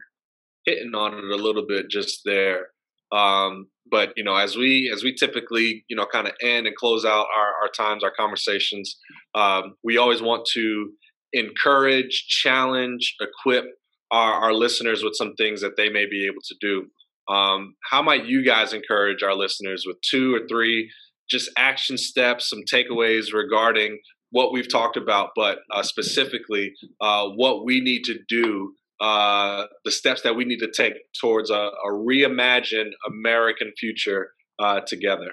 hitting 0.64 0.94
on 0.94 1.14
it 1.14 1.24
a 1.24 1.42
little 1.42 1.66
bit 1.66 1.90
just 1.90 2.20
there. 2.24 2.68
Um, 3.12 3.68
but 3.90 4.12
you 4.16 4.24
know, 4.24 4.34
as 4.34 4.56
we 4.56 4.90
as 4.92 5.04
we 5.04 5.14
typically 5.14 5.84
you 5.88 5.96
know 5.96 6.06
kind 6.06 6.26
of 6.26 6.34
end 6.42 6.66
and 6.66 6.76
close 6.76 7.04
out 7.04 7.26
our, 7.34 7.52
our 7.62 7.68
times, 7.76 8.02
our 8.02 8.12
conversations, 8.16 8.96
um, 9.34 9.76
we 9.84 9.98
always 9.98 10.22
want 10.22 10.46
to 10.54 10.90
encourage, 11.32 12.26
challenge, 12.28 13.16
equip 13.20 13.66
our, 14.10 14.32
our 14.34 14.52
listeners 14.52 15.02
with 15.02 15.14
some 15.16 15.34
things 15.34 15.60
that 15.60 15.76
they 15.76 15.88
may 15.88 16.06
be 16.06 16.26
able 16.26 16.40
to 16.44 16.54
do. 16.60 16.86
Um, 17.32 17.74
how 17.90 18.02
might 18.02 18.26
you 18.26 18.44
guys 18.44 18.72
encourage 18.72 19.22
our 19.22 19.34
listeners 19.34 19.84
with 19.86 19.96
two 20.02 20.34
or 20.34 20.46
three 20.48 20.90
just 21.28 21.50
action 21.56 21.96
steps, 21.96 22.50
some 22.50 22.60
takeaways 22.70 23.32
regarding 23.32 23.98
what 24.30 24.52
we've 24.52 24.70
talked 24.70 24.96
about, 24.96 25.30
but 25.34 25.58
uh, 25.72 25.82
specifically 25.82 26.72
uh, 27.00 27.28
what 27.28 27.64
we 27.64 27.80
need 27.80 28.02
to 28.04 28.18
do 28.28 28.74
uh, 29.00 29.64
the 29.84 29.90
steps 29.90 30.22
that 30.22 30.36
we 30.36 30.44
need 30.44 30.60
to 30.60 30.70
take 30.70 30.94
towards 31.20 31.50
a, 31.50 31.54
a 31.54 31.90
reimagined 31.90 32.92
American 33.06 33.72
future 33.78 34.30
uh, 34.58 34.80
together? 34.86 35.32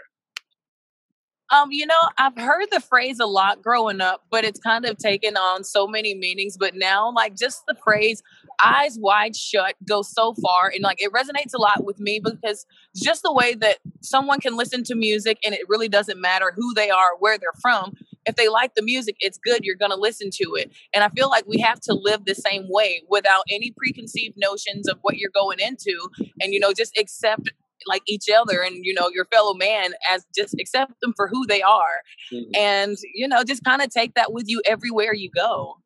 Um, 1.51 1.69
you 1.69 1.85
know, 1.85 1.99
I've 2.17 2.37
heard 2.37 2.67
the 2.71 2.79
phrase 2.79 3.19
a 3.19 3.25
lot 3.25 3.61
growing 3.61 3.99
up, 3.99 4.23
but 4.31 4.45
it's 4.45 4.59
kind 4.59 4.85
of 4.85 4.97
taken 4.97 5.35
on 5.35 5.65
so 5.65 5.85
many 5.85 6.15
meanings. 6.15 6.55
But 6.57 6.75
now, 6.75 7.11
like 7.13 7.35
just 7.35 7.63
the 7.67 7.75
phrase 7.83 8.23
eyes 8.63 8.97
wide 8.97 9.35
shut 9.35 9.75
goes 9.85 10.13
so 10.13 10.33
far 10.41 10.71
and 10.73 10.81
like 10.81 11.01
it 11.01 11.11
resonates 11.11 11.53
a 11.53 11.59
lot 11.59 11.83
with 11.83 11.99
me 11.99 12.21
because 12.23 12.65
just 12.95 13.21
the 13.23 13.33
way 13.33 13.53
that 13.55 13.79
someone 14.01 14.39
can 14.39 14.55
listen 14.55 14.83
to 14.85 14.95
music 14.95 15.39
and 15.43 15.53
it 15.53 15.61
really 15.67 15.89
doesn't 15.89 16.21
matter 16.21 16.53
who 16.55 16.73
they 16.73 16.89
are, 16.89 17.17
where 17.19 17.37
they're 17.37 17.49
from. 17.61 17.93
If 18.25 18.35
they 18.35 18.49
like 18.49 18.75
the 18.75 18.83
music, 18.83 19.15
it's 19.19 19.37
good. 19.37 19.63
You're 19.63 19.75
going 19.75 19.91
to 19.91 19.97
listen 19.97 20.29
to 20.33 20.55
it. 20.55 20.71
And 20.93 21.03
I 21.03 21.09
feel 21.09 21.29
like 21.29 21.45
we 21.47 21.59
have 21.59 21.79
to 21.81 21.93
live 21.93 22.25
the 22.25 22.35
same 22.35 22.65
way 22.69 23.01
without 23.09 23.43
any 23.49 23.73
preconceived 23.75 24.35
notions 24.37 24.87
of 24.87 24.99
what 25.01 25.17
you're 25.17 25.31
going 25.33 25.59
into 25.59 26.09
and, 26.39 26.53
you 26.53 26.59
know, 26.59 26.73
just 26.73 26.97
accept 26.97 27.49
like 27.87 28.03
each 28.07 28.25
other 28.29 28.61
and 28.61 28.85
you 28.85 28.93
know 28.93 29.09
your 29.13 29.25
fellow 29.25 29.53
man 29.53 29.93
as 30.11 30.25
just 30.35 30.55
accept 30.59 30.93
them 31.01 31.13
for 31.15 31.27
who 31.27 31.45
they 31.47 31.61
are 31.61 32.01
mm-hmm. 32.31 32.49
and 32.55 32.97
you 33.13 33.27
know 33.27 33.43
just 33.43 33.63
kind 33.63 33.81
of 33.81 33.89
take 33.89 34.13
that 34.13 34.31
with 34.31 34.45
you 34.47 34.61
everywhere 34.67 35.13
you 35.13 35.29
go 35.35 35.77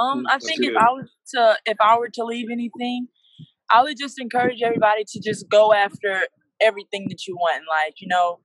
um 0.00 0.20
mm, 0.20 0.24
i 0.28 0.38
think 0.38 0.60
if 0.62 0.76
i 0.76 0.90
was 0.90 1.08
to 1.26 1.56
if 1.66 1.76
i 1.80 1.98
were 1.98 2.08
to 2.08 2.24
leave 2.24 2.48
anything 2.50 3.08
i 3.72 3.82
would 3.82 3.96
just 3.98 4.20
encourage 4.20 4.62
everybody 4.62 5.04
to 5.04 5.20
just 5.20 5.48
go 5.48 5.72
after 5.72 6.22
everything 6.60 7.06
that 7.08 7.26
you 7.26 7.34
want 7.34 7.60
in 7.60 7.66
life. 7.66 7.94
you 7.98 8.06
know 8.06 8.38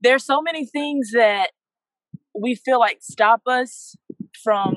there's 0.00 0.24
so 0.24 0.40
many 0.40 0.64
things 0.66 1.10
that 1.12 1.50
we 2.38 2.54
feel 2.54 2.78
like 2.78 2.98
stop 3.00 3.42
us 3.46 3.96
from 4.42 4.74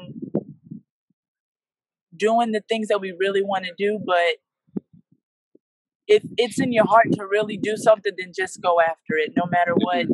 doing 2.16 2.52
the 2.52 2.62
things 2.68 2.88
that 2.88 3.00
we 3.00 3.14
really 3.18 3.42
want 3.44 3.66
to 3.66 3.74
do 3.78 4.00
but 4.06 4.38
if 6.10 6.24
it's 6.38 6.60
in 6.60 6.74
your 6.74 6.86
heart 6.86 7.08
to 7.14 7.26
really 7.26 7.56
do 7.56 7.78
something, 7.78 8.12
then 8.18 8.32
just 8.36 8.60
go 8.62 8.82
after 8.82 9.16
it, 9.18 9.34
no 9.38 9.46
matter 9.50 9.74
what. 9.76 10.08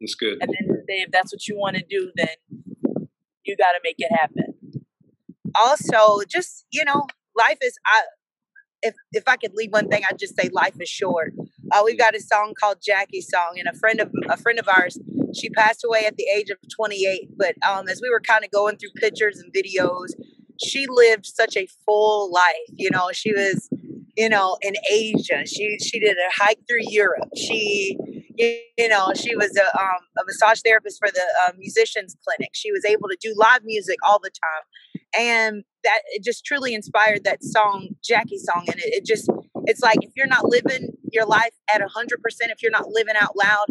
That's 0.00 0.14
good. 0.14 0.38
At 0.40 0.48
the 0.48 0.56
end 0.60 0.70
of 0.70 0.76
the 0.76 0.84
day, 0.86 1.02
if 1.04 1.10
that's 1.10 1.34
what 1.34 1.46
you 1.48 1.58
want 1.58 1.76
to 1.76 1.82
do, 1.82 2.12
then 2.14 2.28
you 3.44 3.56
got 3.56 3.72
to 3.72 3.80
make 3.82 3.96
it 3.98 4.12
happen. 4.12 4.54
Also, 5.56 6.22
just 6.28 6.66
you 6.70 6.84
know, 6.84 7.06
life 7.36 7.58
is. 7.60 7.76
I 7.84 8.02
if 8.82 8.94
if 9.12 9.24
I 9.26 9.36
could 9.36 9.54
leave 9.54 9.72
one 9.72 9.88
thing, 9.88 10.04
I'd 10.08 10.20
just 10.20 10.40
say 10.40 10.50
life 10.52 10.76
is 10.80 10.88
short. 10.88 11.34
Uh, 11.72 11.82
we've 11.84 11.98
got 11.98 12.14
a 12.14 12.20
song 12.20 12.54
called 12.58 12.78
Jackie 12.80 13.20
Song, 13.20 13.56
and 13.58 13.66
a 13.66 13.76
friend 13.76 14.00
of 14.00 14.12
a 14.30 14.36
friend 14.36 14.60
of 14.60 14.68
ours, 14.68 14.98
she 15.34 15.50
passed 15.50 15.84
away 15.84 16.04
at 16.06 16.16
the 16.16 16.26
age 16.34 16.50
of 16.50 16.58
28. 16.74 17.30
But 17.36 17.54
um, 17.66 17.88
as 17.88 18.00
we 18.02 18.10
were 18.10 18.20
kind 18.20 18.44
of 18.44 18.50
going 18.50 18.76
through 18.76 18.90
pictures 18.96 19.38
and 19.38 19.52
videos, 19.52 20.08
she 20.62 20.86
lived 20.88 21.26
such 21.26 21.56
a 21.56 21.68
full 21.86 22.32
life. 22.32 22.54
You 22.76 22.90
know, 22.90 23.10
she 23.12 23.32
was 23.32 23.68
you 24.18 24.28
know, 24.28 24.58
in 24.62 24.74
Asia. 24.90 25.46
She 25.46 25.78
she 25.78 26.00
did 26.00 26.16
a 26.16 26.30
hike 26.34 26.58
through 26.68 26.90
Europe. 26.90 27.28
She 27.36 27.96
you 28.36 28.88
know 28.88 29.12
she 29.14 29.36
was 29.36 29.56
a, 29.56 29.80
um, 29.80 30.00
a 30.18 30.22
massage 30.26 30.60
therapist 30.64 30.98
for 30.98 31.08
the 31.08 31.22
uh, 31.46 31.52
musicians 31.56 32.16
clinic. 32.24 32.50
She 32.52 32.72
was 32.72 32.84
able 32.84 33.08
to 33.08 33.16
do 33.20 33.32
live 33.36 33.60
music 33.62 33.96
all 34.04 34.18
the 34.18 34.30
time, 34.30 35.04
and 35.16 35.64
that 35.84 36.00
it 36.08 36.24
just 36.24 36.44
truly 36.44 36.74
inspired 36.74 37.22
that 37.24 37.44
song, 37.44 37.90
Jackie 38.02 38.38
song. 38.38 38.64
And 38.66 38.76
it, 38.78 38.92
it 38.92 39.06
just 39.06 39.30
it's 39.66 39.82
like 39.82 39.98
if 40.02 40.10
you're 40.16 40.26
not 40.26 40.46
living 40.46 40.88
your 41.12 41.24
life 41.24 41.54
at 41.72 41.80
hundred 41.82 42.20
percent, 42.20 42.50
if 42.50 42.60
you're 42.60 42.72
not 42.72 42.88
living 42.88 43.14
out 43.20 43.36
loud, 43.36 43.66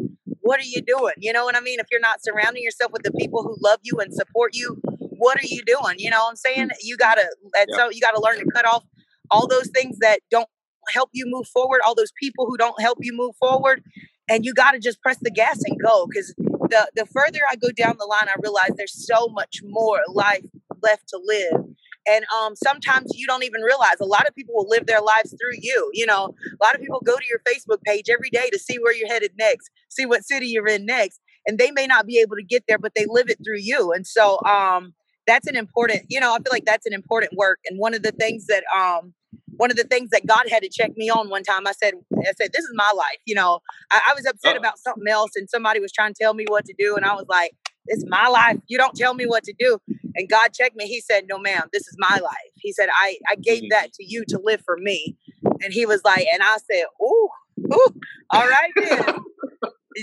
what 0.48 0.62
are 0.62 0.66
you 0.66 0.82
doing? 0.82 1.14
You 1.18 1.34
know 1.34 1.44
what 1.44 1.58
I 1.58 1.60
mean? 1.60 1.80
If 1.82 1.88
you're 1.92 2.00
not 2.00 2.24
surrounding 2.24 2.64
yourself 2.64 2.94
with 2.94 3.04
the 3.04 3.12
people 3.12 3.44
who 3.44 3.58
love 3.60 3.80
you 3.84 4.00
and 4.00 4.14
support 4.14 4.56
you, 4.56 4.80
what 5.00 5.38
are 5.38 5.46
you 5.46 5.62
doing? 5.66 5.96
You 5.98 6.10
know 6.10 6.20
what 6.20 6.30
I'm 6.30 6.36
saying? 6.38 6.70
Mm. 6.70 6.78
You 6.82 6.96
gotta 6.96 7.28
so 7.72 7.90
you 7.92 8.00
gotta 8.00 8.22
learn 8.22 8.40
to 8.40 8.46
cut 8.54 8.66
off 8.66 8.86
all 9.30 9.46
those 9.48 9.70
things 9.76 9.98
that 10.00 10.22
don't 10.32 10.48
help 10.94 11.10
you 11.12 11.26
move 11.28 11.48
forward, 11.48 11.82
all 11.86 11.96
those 11.96 12.14
people 12.18 12.46
who 12.46 12.56
don't 12.56 12.80
help 12.82 13.00
you 13.02 13.12
move 13.14 13.36
forward, 13.36 13.84
and 14.30 14.46
you 14.46 14.54
got 14.54 14.72
to 14.72 14.80
just 14.80 15.02
press 15.02 15.18
the 15.22 15.32
gas 15.32 15.60
and 15.66 15.78
go. 15.84 16.08
Because 16.08 16.34
the 16.38 16.90
the 16.96 17.06
further 17.06 17.42
I 17.52 17.58
go 17.58 17.72
down 17.76 17.98
the 18.00 18.06
line, 18.06 18.30
I 18.30 18.36
realize 18.42 18.72
there's 18.78 19.06
so 19.06 19.28
much 19.28 19.62
more 19.66 20.00
life 20.08 20.46
left 20.82 21.10
to 21.10 21.20
live. 21.22 21.67
And 22.08 22.26
um, 22.42 22.56
sometimes 22.56 23.12
you 23.16 23.28
don't 23.28 23.44
even 23.44 23.62
realize 23.62 23.96
a 24.02 24.06
lot 24.06 24.28
of 24.28 24.36
people 24.36 24.56
will 24.56 24.70
live 24.70 24.86
their 24.86 25.02
lives 25.02 25.32
through 25.32 25.58
you 25.62 25.90
you 25.94 26.06
know? 26.06 26.34
A 26.60 26.64
lot 26.64 26.76
of 26.76 26.82
people 26.82 27.02
go 27.06 27.16
to 27.16 27.26
your 27.30 27.40
facebook 27.48 27.82
page 27.84 28.06
every 28.12 28.30
day 28.30 28.50
to 28.52 28.60
see 28.60 28.78
where 28.80 28.94
you're 28.96 29.08
headed 29.08 29.32
next 29.38 29.70
see 29.90 30.06
what 30.06 30.26
city 30.26 30.48
you're 30.48 30.68
in 30.68 30.86
next 30.86 31.20
and 31.46 31.58
they 31.58 31.72
may 31.72 31.88
not 31.88 32.06
be 32.06 32.20
able 32.20 32.36
to 32.36 32.44
get 32.44 32.64
there 32.68 32.78
but 32.78 32.94
they 32.96 33.06
live 33.08 33.30
it 33.30 33.38
through 33.44 33.60
you 33.60 33.92
and 33.94 34.06
so 34.08 34.40
um 34.46 34.94
that's 35.28 35.48
an 35.48 35.56
important 35.56 36.02
you 36.10 36.20
know 36.20 36.32
i 36.34 36.38
feel 36.38 36.52
like 36.52 36.66
that's 36.66 36.86
an 36.86 36.94
important 36.94 37.34
work 37.38 37.60
and 37.70 37.80
one 37.80 37.94
of 37.94 38.04
the 38.04 38.12
things 38.12 38.48
that 38.48 38.64
um 38.76 39.14
one 39.58 39.72
of 39.72 39.78
the 39.78 39.84
things 39.84 40.10
that 40.12 40.26
god 40.26 40.48
had 40.50 40.62
to 40.64 40.70
check 40.70 40.92
me 40.98 41.10
on 41.10 41.30
one 41.30 41.44
time 41.44 41.68
i 41.68 41.72
said 41.72 41.94
i 42.20 42.32
said 42.40 42.52
this 42.54 42.64
is 42.64 42.72
my 42.76 42.92
life 42.96 43.18
you 43.26 43.36
know? 43.36 43.60
I, 43.92 44.02
I 44.10 44.14
was 44.16 44.26
upset 44.26 44.56
Oh. 44.56 44.60
about 44.60 44.80
something 44.80 45.08
else 45.10 45.32
and 45.36 45.50
somebody 45.50 45.80
was 45.80 45.92
trying 45.92 46.14
to 46.14 46.20
tell 46.22 46.34
me 46.34 46.46
what 46.48 46.66
to 46.66 46.74
do 46.78 46.96
and 46.96 47.06
i 47.06 47.14
was 47.14 47.26
like 47.30 47.52
it's 47.90 48.04
my 48.08 48.28
life. 48.28 48.58
You 48.68 48.78
don't 48.78 48.96
tell 48.96 49.14
me 49.14 49.26
what 49.26 49.44
to 49.46 49.54
do 49.58 49.78
and 50.18 50.28
god 50.30 50.54
checked 50.54 50.76
me. 50.76 50.88
He 50.88 51.00
said 51.02 51.26
no 51.30 51.38
ma'am 51.40 51.70
this 51.72 51.84
is 51.88 51.96
my 52.00 52.20
life. 52.20 52.52
He 52.56 52.74
said 52.74 52.90
i 52.94 53.18
i 53.30 53.36
gave 53.36 53.64
Mhm. 53.64 53.70
that 53.72 53.94
to 53.94 54.04
you 54.06 54.26
to 54.30 54.40
live 54.44 54.62
for 54.66 54.78
me. 54.78 55.16
And 55.44 55.72
he 55.74 55.86
was 55.86 56.02
like 56.04 56.28
and 56.34 56.42
i 56.44 56.58
said 56.70 56.86
ooh 57.02 57.30
ooh 57.74 57.88
all 58.32 58.48
right 58.48 58.74
then. 58.76 59.16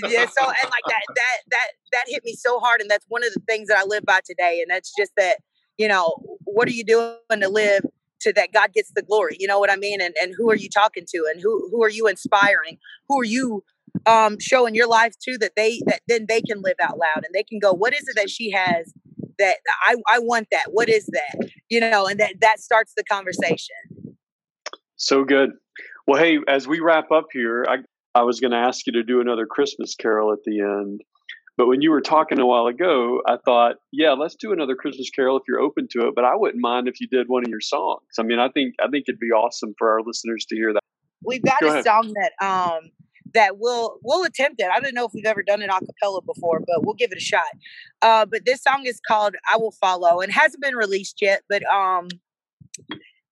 Yeah 0.09 0.27
so 0.27 0.45
and 0.45 0.71
like 0.77 0.85
that 0.89 1.03
that 1.15 1.39
that 1.51 1.69
that 1.93 2.05
hit 2.09 2.25
me 2.25 2.35
so 2.35 2.59
hard 2.61 2.81
and 2.81 2.91
that's 2.91 3.07
one 3.09 3.23
of 3.25 3.33
the 3.33 3.41
things 3.49 3.69
that 3.69 3.79
i 3.79 3.85
live 3.85 4.05
by 4.05 4.21
today 4.25 4.61
and 4.61 4.69
that's 4.71 4.93
just 4.99 5.13
that 5.17 5.37
you 5.79 5.87
know 5.87 6.17
what 6.45 6.67
are 6.69 6.73
you 6.73 6.85
doing 6.85 7.17
to 7.41 7.49
live 7.49 7.83
to 8.21 8.33
that 8.33 8.53
god 8.53 8.73
gets 8.73 8.91
the 8.95 9.03
glory? 9.03 9.37
You 9.39 9.47
know 9.47 9.59
what 9.61 9.71
i 9.71 9.77
mean? 9.77 10.01
And 10.01 10.15
and 10.23 10.35
who 10.37 10.51
are 10.51 10.57
you 10.57 10.69
talking 10.69 11.05
to? 11.09 11.19
And 11.33 11.41
who 11.43 11.69
who 11.71 11.83
are 11.85 11.91
you 11.91 12.07
inspiring? 12.09 12.79
Who 13.09 13.21
are 13.21 13.25
you 13.25 13.63
um 14.07 14.39
showing 14.41 14.75
your 14.75 14.89
life 14.89 15.15
to 15.25 15.39
that 15.39 15.53
they 15.57 15.81
that 15.87 16.01
then 16.09 16.27
they 16.29 16.41
can 16.41 16.63
live 16.63 16.77
out 16.83 16.99
loud 16.99 17.25
and 17.25 17.33
they 17.35 17.43
can 17.45 17.59
go 17.61 17.73
what 17.73 17.93
is 17.95 18.09
it 18.09 18.17
that 18.17 18.31
she 18.31 18.51
has 18.51 18.93
that 19.39 19.57
i 19.87 19.97
i 20.09 20.19
want 20.19 20.47
that 20.51 20.67
what 20.73 20.89
is 20.89 21.07
that 21.07 21.51
you 21.69 21.81
know 21.81 22.07
and 22.07 22.19
that 22.21 22.35
that 22.41 22.61
starts 22.61 22.93
the 22.97 23.05
conversation 23.05 23.77
So 24.97 25.25
good. 25.25 25.51
Well, 26.07 26.21
hey, 26.21 26.39
as 26.49 26.67
we 26.69 26.81
wrap 26.81 27.11
up 27.11 27.27
here, 27.33 27.65
I, 27.69 27.77
I 28.15 28.23
was 28.23 28.41
going 28.41 28.53
to 28.53 28.57
ask 28.59 28.87
you 28.87 28.93
to 28.95 29.03
do 29.03 29.21
another 29.21 29.47
Christmas 29.47 29.95
carol 29.95 30.33
at 30.33 30.39
the 30.45 30.61
end. 30.61 31.01
But 31.57 31.67
when 31.69 31.83
you 31.83 31.91
were 31.91 32.01
talking 32.01 32.39
a 32.41 32.47
while 32.47 32.67
ago, 32.67 33.21
I 33.27 33.37
thought, 33.45 33.77
yeah, 33.93 34.13
let's 34.13 34.35
do 34.37 34.53
another 34.53 34.75
Christmas 34.75 35.11
carol 35.11 35.37
if 35.37 35.43
you're 35.49 35.61
open 35.61 35.89
to 35.93 36.09
it. 36.09 36.15
But 36.15 36.25
I 36.25 36.35
wouldn't 36.37 36.61
mind 36.63 36.89
if 36.89 37.01
you 37.01 37.09
did 37.09 37.29
one 37.29 37.43
of 37.45 37.49
your 37.49 37.61
songs. 37.61 38.03
I 38.19 38.23
mean, 38.23 38.39
I 38.39 38.49
think 38.49 38.75
I 38.83 38.89
think 38.89 39.05
it'd 39.09 39.21
be 39.21 39.29
awesome 39.33 39.75
for 39.79 39.91
our 39.91 40.01
listeners 40.05 40.47
to 40.49 40.57
hear 40.57 40.73
that. 40.73 40.81
we've 41.25 41.43
got 41.45 41.61
Go 41.61 41.69
a 41.69 41.71
ahead. 41.71 41.85
song 41.85 42.13
that 42.15 42.33
um 42.45 42.91
that 43.35 43.59
we'll 43.59 43.99
we'll 44.03 44.25
attempt 44.25 44.61
it. 44.61 44.69
I 44.73 44.81
don't 44.81 44.95
know 44.95 45.05
if 45.05 45.13
we've 45.13 45.27
ever 45.27 45.43
done 45.43 45.63
it 45.63 45.71
acapella 45.71 46.25
before, 46.25 46.61
but 46.61 46.85
we'll 46.85 46.95
give 46.95 47.13
it 47.13 47.19
a 47.19 47.21
shot. 47.21 47.43
Uh, 48.01 48.25
but 48.25 48.45
this 48.47 48.63
song 48.63 48.85
is 48.87 49.01
called 49.07 49.35
"I 49.53 49.57
Will 49.57 49.73
Follow" 49.73 50.21
and 50.21 50.33
hasn't 50.33 50.63
been 50.63 50.77
released 50.77 51.21
yet. 51.21 51.43
But 51.49 51.63
um, 51.65 52.09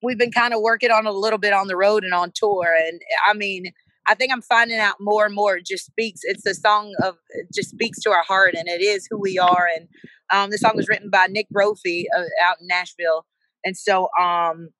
we've 0.03 0.19
been 0.19 0.33
kind 0.33 0.53
of 0.53 0.61
working 0.61 0.91
on 0.91 1.07
a 1.07 1.13
little 1.13 1.39
bit 1.39 1.53
on 1.53 1.69
the 1.69 1.77
road 1.77 2.05
and 2.05 2.15
on 2.15 2.33
tour. 2.35 2.75
And 2.87 3.01
I 3.27 3.35
mean, 3.35 3.73
I 4.07 4.15
think 4.15 4.33
I'm 4.33 4.43
finding 4.43 4.79
out 4.79 4.97
more 5.01 5.25
and 5.25 5.35
more. 5.35 5.57
It 5.57 5.67
just 5.67 5.87
speaks. 5.87 6.21
It's 6.25 6.47
a 6.47 6.55
song 6.55 6.95
of 7.03 7.17
just 7.55 7.71
speaks 7.71 8.01
to 8.01 8.11
our 8.11 8.25
heart, 8.25 8.55
and 8.55 8.69
it 8.69 8.83
is 8.83 9.07
who 9.11 9.19
we 9.19 9.39
are. 9.39 9.69
And 9.77 9.89
um, 10.33 10.51
the 10.51 10.59
song 10.59 10.73
was 10.75 10.89
written 10.89 11.11
by 11.11 11.27
Nick 11.29 11.49
Brophy 11.51 12.07
uh, 12.17 12.25
out 12.43 12.57
in 12.61 12.67
Nashville. 12.67 13.27
And 13.65 13.77
so 13.77 14.09
um, 14.21 14.71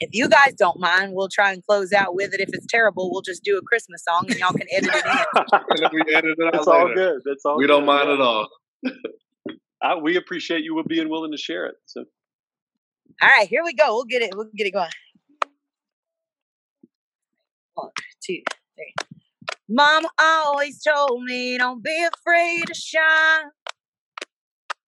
if 0.00 0.10
you 0.12 0.28
guys 0.28 0.54
don't 0.56 0.78
mind, 0.78 1.12
we'll 1.14 1.28
try 1.28 1.52
and 1.52 1.64
close 1.64 1.92
out 1.92 2.14
with 2.14 2.32
it. 2.32 2.40
If 2.40 2.50
it's 2.52 2.66
terrible, 2.66 3.10
we'll 3.10 3.22
just 3.22 3.42
do 3.42 3.58
a 3.58 3.62
Christmas 3.62 4.04
song 4.04 4.26
and 4.28 4.38
y'all 4.38 4.52
can 4.52 4.66
edit 4.72 4.90
it 4.94 5.04
in. 5.04 5.44
And 5.70 5.82
then 5.82 5.90
we 5.92 6.14
edit 6.14 6.36
it 6.38 6.46
out 6.46 6.52
That's 6.52 6.66
all 6.66 6.94
good. 6.94 7.22
That's 7.24 7.44
all. 7.44 7.56
We 7.56 7.66
don't 7.66 7.84
mind 7.84 8.08
at 8.08 8.20
all. 8.20 8.48
I, 9.82 9.96
we 9.96 10.16
appreciate 10.16 10.62
you 10.62 10.82
being 10.86 11.08
willing 11.08 11.32
to 11.32 11.38
share 11.38 11.66
it. 11.66 11.74
So 11.86 12.04
All 13.22 13.28
right, 13.28 13.48
here 13.48 13.62
we 13.64 13.74
go. 13.74 13.94
We'll 13.94 14.04
get 14.04 14.22
it. 14.22 14.30
We'll 14.34 14.50
get 14.56 14.66
it 14.66 14.72
going. 14.72 14.90
One, 17.74 17.90
two, 18.24 18.42
three. 18.76 18.94
Mama 19.68 20.08
always 20.18 20.82
told 20.82 21.22
me, 21.24 21.58
don't 21.58 21.82
be 21.82 22.06
afraid 22.14 22.66
to 22.66 22.74
shine. 22.74 23.50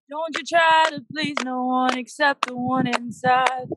Don't 0.09 0.37
you 0.37 0.43
try 0.45 0.91
to 0.91 1.05
please 1.13 1.37
no 1.45 1.67
one 1.67 1.99
except 1.99 2.49
the 2.49 2.57
one 2.57 2.89
inside. 2.89 3.69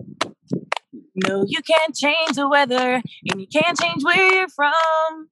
No, 1.15 1.45
you 1.47 1.61
can't 1.61 1.95
change 1.95 2.35
the 2.35 2.49
weather, 2.49 2.95
and 3.29 3.39
you 3.39 3.47
can't 3.47 3.79
change 3.79 4.03
where 4.03 4.33
you're 4.33 4.49
from. 4.49 5.29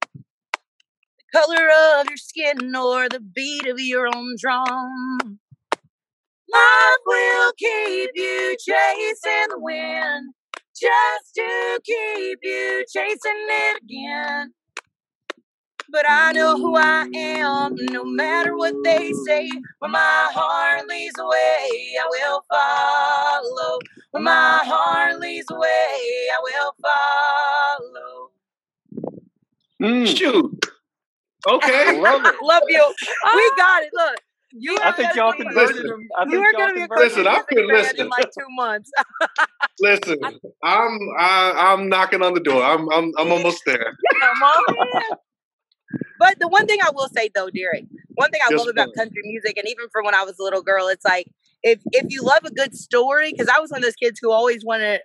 The 1.18 1.38
color 1.38 1.68
of 1.98 2.08
your 2.08 2.16
skin 2.16 2.74
or 2.76 3.08
the 3.08 3.20
beat 3.20 3.66
of 3.66 3.80
your 3.80 4.06
own 4.14 4.36
drum. 4.38 5.40
Love 6.52 6.98
will 7.06 7.52
keep 7.58 8.10
you 8.14 8.56
chasing 8.64 9.48
the 9.48 9.58
wind 9.58 10.34
just 10.78 11.34
to 11.36 11.80
keep 11.84 12.38
you 12.42 12.84
chasing 12.88 13.18
it 13.48 13.82
again. 13.82 14.52
But 15.90 16.06
I 16.08 16.32
know 16.32 16.56
who 16.56 16.76
I 16.76 17.08
am, 17.14 17.76
no 17.90 18.04
matter 18.04 18.56
what 18.56 18.74
they 18.84 19.12
say. 19.26 19.50
Where 19.80 19.90
my 19.90 20.30
heart 20.32 20.88
leads 20.88 21.14
the 21.14 21.26
way, 21.26 21.94
I 22.00 22.06
will 22.10 22.42
follow. 22.50 23.78
Where 24.12 24.24
my 24.24 24.60
heart 24.64 25.20
leads 25.20 25.46
the 25.48 25.56
way, 25.56 25.68
I 25.68 26.38
will 26.42 26.74
follow. 26.82 28.30
Mm, 29.82 30.06
Shoot. 30.16 30.66
Okay. 31.48 32.00
love 32.00 32.26
it. 32.26 32.34
Love 32.42 32.62
you. 32.68 32.94
We 33.34 33.52
got 33.56 33.82
it. 33.84 33.90
Look, 33.94 34.16
you 34.52 34.78
I 34.82 34.92
think 34.92 35.14
y'all 35.14 35.32
can 35.32 35.46
converted 35.46 35.76
Listen. 35.76 35.90
him. 35.90 36.08
I 36.18 36.24
You 36.24 36.38
think 36.38 36.42
are 36.42 36.52
y'all 36.52 36.60
going 36.60 36.70
to 36.70 36.74
be 36.74 36.80
a 36.82 36.88
converted 36.88 37.04
Listen, 37.04 37.26
I've 37.26 37.34
music 37.34 37.56
been 37.56 37.68
fan 37.68 37.76
listening. 37.78 38.04
in 38.06 38.10
like 38.10 38.28
two 38.38 38.46
months. 38.50 38.90
Listen, 39.80 40.40
I'm 40.62 40.98
I, 41.18 41.52
I'm 41.56 41.88
knocking 41.88 42.22
on 42.22 42.34
the 42.34 42.40
door. 42.40 42.62
I'm 42.64 42.88
I'm 42.92 43.12
I'm 43.18 43.32
almost 43.32 43.64
there. 43.66 43.98
Come 44.20 44.42
on. 44.42 44.64
But 46.18 46.38
the 46.40 46.48
one 46.48 46.66
thing 46.66 46.78
I 46.82 46.90
will 46.94 47.08
say 47.08 47.30
though, 47.34 47.50
Derrick, 47.50 47.86
one 48.14 48.30
thing 48.30 48.40
I 48.44 48.50
Yes, 48.50 48.58
love 48.58 48.68
about 48.68 48.92
country 48.94 49.22
music, 49.24 49.56
and 49.58 49.68
even 49.68 49.88
from 49.92 50.04
when 50.06 50.14
I 50.14 50.24
was 50.24 50.38
a 50.38 50.42
little 50.44 50.62
girl, 50.62 50.88
it's 50.88 51.04
like 51.04 51.28
if 51.62 51.80
if 51.92 52.06
you 52.08 52.22
love 52.22 52.44
a 52.44 52.50
good 52.50 52.74
story, 52.74 53.32
because 53.32 53.48
I 53.48 53.60
was 53.60 53.70
one 53.70 53.78
of 53.78 53.84
those 53.84 53.94
kids 53.94 54.18
who 54.20 54.30
always 54.30 54.64
wanted 54.64 55.00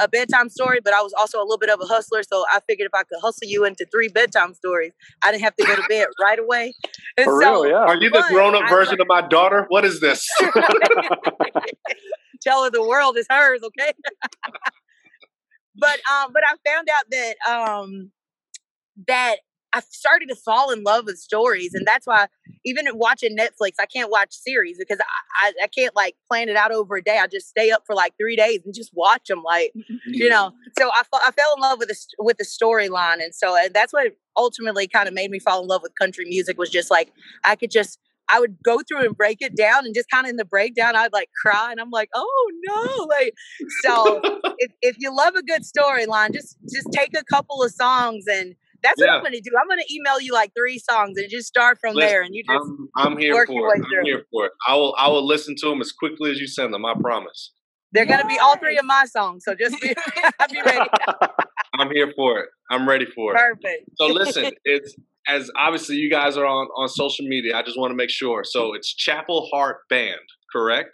a 0.00 0.08
bedtime 0.08 0.48
story, 0.48 0.80
but 0.82 0.92
I 0.92 1.02
was 1.02 1.12
also 1.18 1.38
a 1.38 1.42
little 1.42 1.58
bit 1.58 1.70
of 1.70 1.80
a 1.80 1.86
hustler, 1.86 2.22
so 2.22 2.44
I 2.50 2.60
figured 2.68 2.86
if 2.86 2.94
I 2.94 3.02
could 3.04 3.18
hustle 3.20 3.48
you 3.48 3.64
into 3.64 3.86
three 3.90 4.08
bedtime 4.08 4.54
stories, 4.54 4.92
I 5.22 5.30
didn't 5.30 5.44
have 5.44 5.56
to 5.56 5.64
go 5.64 5.74
to 5.74 5.82
bed 5.88 6.06
right 6.20 6.38
away. 6.38 6.72
And 7.18 7.24
For 7.24 7.40
so, 7.40 7.62
real, 7.62 7.70
yeah. 7.70 7.78
Are 7.78 7.96
you 7.96 8.10
the 8.10 8.22
grown 8.28 8.54
up 8.54 8.68
version 8.68 9.00
of 9.00 9.06
my 9.06 9.26
daughter? 9.26 9.64
What 9.68 9.86
is 9.86 10.00
this? 10.00 10.28
tell 12.42 12.64
her 12.64 12.70
the 12.70 12.86
world 12.86 13.16
is 13.16 13.26
hers, 13.30 13.60
okay? 13.62 13.92
but 15.76 15.98
um, 16.10 16.32
but 16.32 16.42
I 16.44 16.56
found 16.70 16.88
out 16.90 17.04
that 17.10 17.34
um 17.50 18.10
that 19.08 19.36
I 19.72 19.80
started 19.90 20.28
to 20.28 20.36
fall 20.36 20.70
in 20.70 20.82
love 20.82 21.04
with 21.06 21.18
stories, 21.18 21.74
and 21.74 21.86
that's 21.86 22.06
why 22.06 22.28
even 22.64 22.86
watching 22.94 23.36
Netflix, 23.36 23.72
I 23.78 23.86
can't 23.86 24.10
watch 24.10 24.32
series 24.32 24.78
because 24.78 24.98
I, 25.00 25.48
I 25.48 25.64
I 25.64 25.66
can't 25.66 25.94
like 25.94 26.14
plan 26.28 26.48
it 26.48 26.56
out 26.56 26.72
over 26.72 26.96
a 26.96 27.02
day. 27.02 27.18
I 27.18 27.26
just 27.26 27.48
stay 27.48 27.70
up 27.70 27.82
for 27.86 27.94
like 27.94 28.14
three 28.18 28.36
days 28.36 28.60
and 28.64 28.74
just 28.74 28.92
watch 28.94 29.26
them, 29.28 29.42
like 29.42 29.72
you 30.06 30.28
know. 30.28 30.52
So 30.78 30.88
I 30.92 31.02
I 31.12 31.30
fell 31.30 31.54
in 31.56 31.62
love 31.62 31.78
with 31.78 31.88
the 31.88 31.96
with 32.18 32.38
the 32.38 32.44
storyline, 32.44 33.22
and 33.22 33.34
so 33.34 33.56
and 33.56 33.74
that's 33.74 33.92
what 33.92 34.12
ultimately 34.36 34.86
kind 34.86 35.08
of 35.08 35.14
made 35.14 35.30
me 35.30 35.38
fall 35.38 35.62
in 35.62 35.68
love 35.68 35.82
with 35.82 35.92
country 36.00 36.24
music. 36.26 36.58
Was 36.58 36.70
just 36.70 36.90
like 36.90 37.12
I 37.44 37.56
could 37.56 37.70
just 37.70 37.98
I 38.28 38.40
would 38.40 38.56
go 38.64 38.80
through 38.86 39.04
and 39.04 39.16
break 39.16 39.38
it 39.40 39.56
down, 39.56 39.84
and 39.84 39.94
just 39.94 40.10
kind 40.10 40.26
of 40.26 40.30
in 40.30 40.36
the 40.36 40.44
breakdown, 40.44 40.96
I'd 40.96 41.12
like 41.12 41.30
cry, 41.44 41.70
and 41.70 41.80
I'm 41.80 41.90
like, 41.90 42.10
oh 42.14 42.50
no, 42.64 43.04
like 43.04 43.34
so. 43.82 44.20
if 44.58 44.72
if 44.82 44.96
you 44.98 45.14
love 45.14 45.34
a 45.34 45.42
good 45.42 45.62
storyline, 45.62 46.32
just 46.32 46.56
just 46.68 46.88
take 46.92 47.16
a 47.16 47.24
couple 47.24 47.62
of 47.62 47.72
songs, 47.72 48.24
and 48.26 48.54
that's 48.82 49.00
what 49.00 49.10
I'm 49.10 49.22
gonna 49.22 49.40
do. 49.40 49.50
I'm 49.60 49.68
gonna 49.68 49.82
email 49.90 50.20
you 50.20 50.32
like 50.32 50.52
three 50.56 50.78
songs, 50.78 51.18
and 51.18 51.28
just 51.30 51.46
start 51.46 51.78
from 51.80 51.94
Listen, 51.94 52.08
there, 52.08 52.22
and 52.22 52.34
you 52.34 52.42
just 52.44 52.68
I'm 52.96 53.12
I'm 53.12 53.18
here 53.18 53.34
work 53.34 53.48
your 53.48 53.60
for 53.60 53.68
way 53.68 53.74
it. 53.76 53.84
I'm 53.84 53.90
through. 53.90 54.04
here 54.04 54.24
for 54.32 54.46
it. 54.46 54.52
I 54.68 54.74
will 54.74 54.94
I 54.98 55.08
will 55.08 55.26
listen 55.26 55.54
to 55.58 55.68
them 55.68 55.80
as 55.80 55.92
quickly 55.92 56.30
as 56.30 56.38
you 56.38 56.46
send 56.46 56.72
them. 56.74 56.84
I 56.84 56.94
promise. 57.00 57.52
they're 57.92 58.06
gonna 58.06 58.26
be 58.26 58.38
all 58.38 58.56
three 58.58 58.78
of 58.78 58.84
my 58.84 59.04
songs. 59.06 59.44
So 59.44 59.54
just 59.54 59.80
be, 59.80 59.88
be 60.50 60.62
ready. 60.62 60.88
I'm 61.78 61.90
here 61.90 62.12
for 62.16 62.40
it. 62.40 62.48
I'm 62.70 62.88
ready 62.88 63.06
for 63.14 63.34
it. 63.34 63.38
Perfect. 63.38 63.90
So 63.96 64.06
listen, 64.06 64.50
it's 64.64 64.94
as 65.28 65.50
obviously 65.56 65.96
you 65.96 66.10
guys 66.10 66.36
are 66.36 66.46
on 66.46 66.66
on 66.76 66.88
social 66.88 67.26
media. 67.26 67.56
I 67.56 67.62
just 67.62 67.78
want 67.78 67.90
to 67.90 67.96
make 67.96 68.10
sure. 68.10 68.44
So 68.44 68.74
it's 68.74 68.92
Chapel 68.94 69.48
Hart 69.52 69.78
Band, 69.90 70.20
correct? 70.52 70.90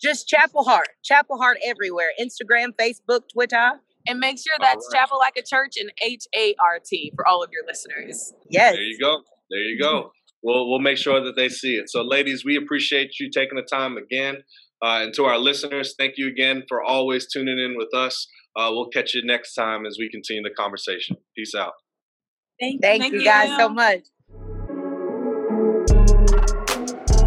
Just 0.00 0.28
Chapel 0.28 0.62
Hart, 0.64 0.88
Chapel 1.02 1.38
Hart 1.38 1.56
everywhere. 1.64 2.08
Instagram, 2.20 2.72
Facebook, 2.78 3.22
Twitter. 3.32 3.80
And 4.08 4.18
make 4.18 4.38
sure 4.38 4.54
that's 4.60 4.86
Alright. 4.86 5.08
Chapel 5.08 5.18
Like 5.18 5.34
a 5.36 5.42
Church 5.42 5.74
and 5.76 5.90
H 6.02 6.24
A 6.34 6.54
R 6.60 6.78
T 6.84 7.12
for 7.14 7.26
all 7.26 7.42
of 7.42 7.50
your 7.52 7.64
listeners. 7.66 8.32
Yes. 8.48 8.74
There 8.74 8.82
you 8.82 8.98
go. 9.00 9.18
There 9.50 9.60
you 9.60 9.80
go. 9.80 10.10
We'll 10.42 10.68
we'll 10.70 10.80
make 10.80 10.98
sure 10.98 11.24
that 11.24 11.34
they 11.36 11.48
see 11.48 11.74
it. 11.76 11.90
So, 11.90 12.02
ladies, 12.02 12.44
we 12.44 12.56
appreciate 12.56 13.18
you 13.18 13.30
taking 13.30 13.56
the 13.56 13.62
time 13.62 13.96
again. 13.96 14.36
Uh, 14.82 15.00
and 15.02 15.14
to 15.14 15.24
our 15.24 15.38
listeners, 15.38 15.94
thank 15.98 16.14
you 16.16 16.28
again 16.28 16.62
for 16.68 16.82
always 16.82 17.26
tuning 17.32 17.58
in 17.58 17.76
with 17.76 17.94
us. 17.94 18.28
Uh, 18.54 18.68
we'll 18.70 18.88
catch 18.88 19.14
you 19.14 19.24
next 19.24 19.54
time 19.54 19.86
as 19.86 19.96
we 19.98 20.08
continue 20.10 20.42
the 20.42 20.50
conversation. 20.50 21.16
Peace 21.36 21.54
out. 21.54 21.72
Thank, 22.60 22.82
Thank, 22.82 23.02
Thank 23.02 23.14
you 23.14 23.24
guys 23.24 23.56
so 23.56 23.68
much. 23.68 24.00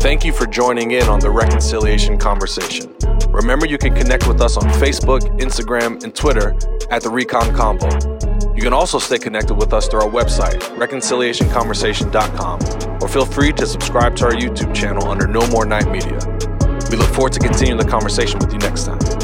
Thank 0.01 0.23
you 0.23 0.31
for 0.31 0.45
joining 0.45 0.91
in 0.91 1.03
on 1.03 1.19
the 1.19 1.29
reconciliation 1.29 2.17
conversation. 2.17 2.95
Remember, 3.39 3.65
you 3.65 3.78
can 3.78 3.95
connect 3.95 4.28
with 4.28 4.41
us 4.41 4.58
on 4.58 4.63
Facebook, 4.82 5.21
Instagram, 5.39 6.04
and 6.04 6.13
Twitter 6.13 6.54
at 6.91 7.02
the 7.02 7.10
Recon 7.10 7.56
Convo. 7.56 8.54
You 8.54 8.62
can 8.62 8.73
also 8.73 8.99
stay 8.99 9.17
connected 9.17 9.54
with 9.54 9.71
us 9.71 9.88
through 9.88 10.02
our 10.02 10.10
website, 10.10 10.60
reconciliationconversation.com, 10.75 13.02
or 13.02 13.08
feel 13.08 13.25
free 13.25 13.54
to 13.54 13.65
subscribe 13.65 14.17
to 14.17 14.25
our 14.25 14.34
YouTube 14.34 14.75
channel 14.75 15.08
under 15.08 15.25
No 15.25 15.47
More 15.47 15.65
Night 15.65 15.89
Media. 15.89 16.19
We 16.91 16.97
look 16.97 17.13
forward 17.13 17.32
to 17.32 17.39
continuing 17.39 17.80
the 17.80 17.88
conversation 17.89 18.39
with 18.39 18.52
you 18.52 18.60
next 18.60 18.84
time. 18.84 19.18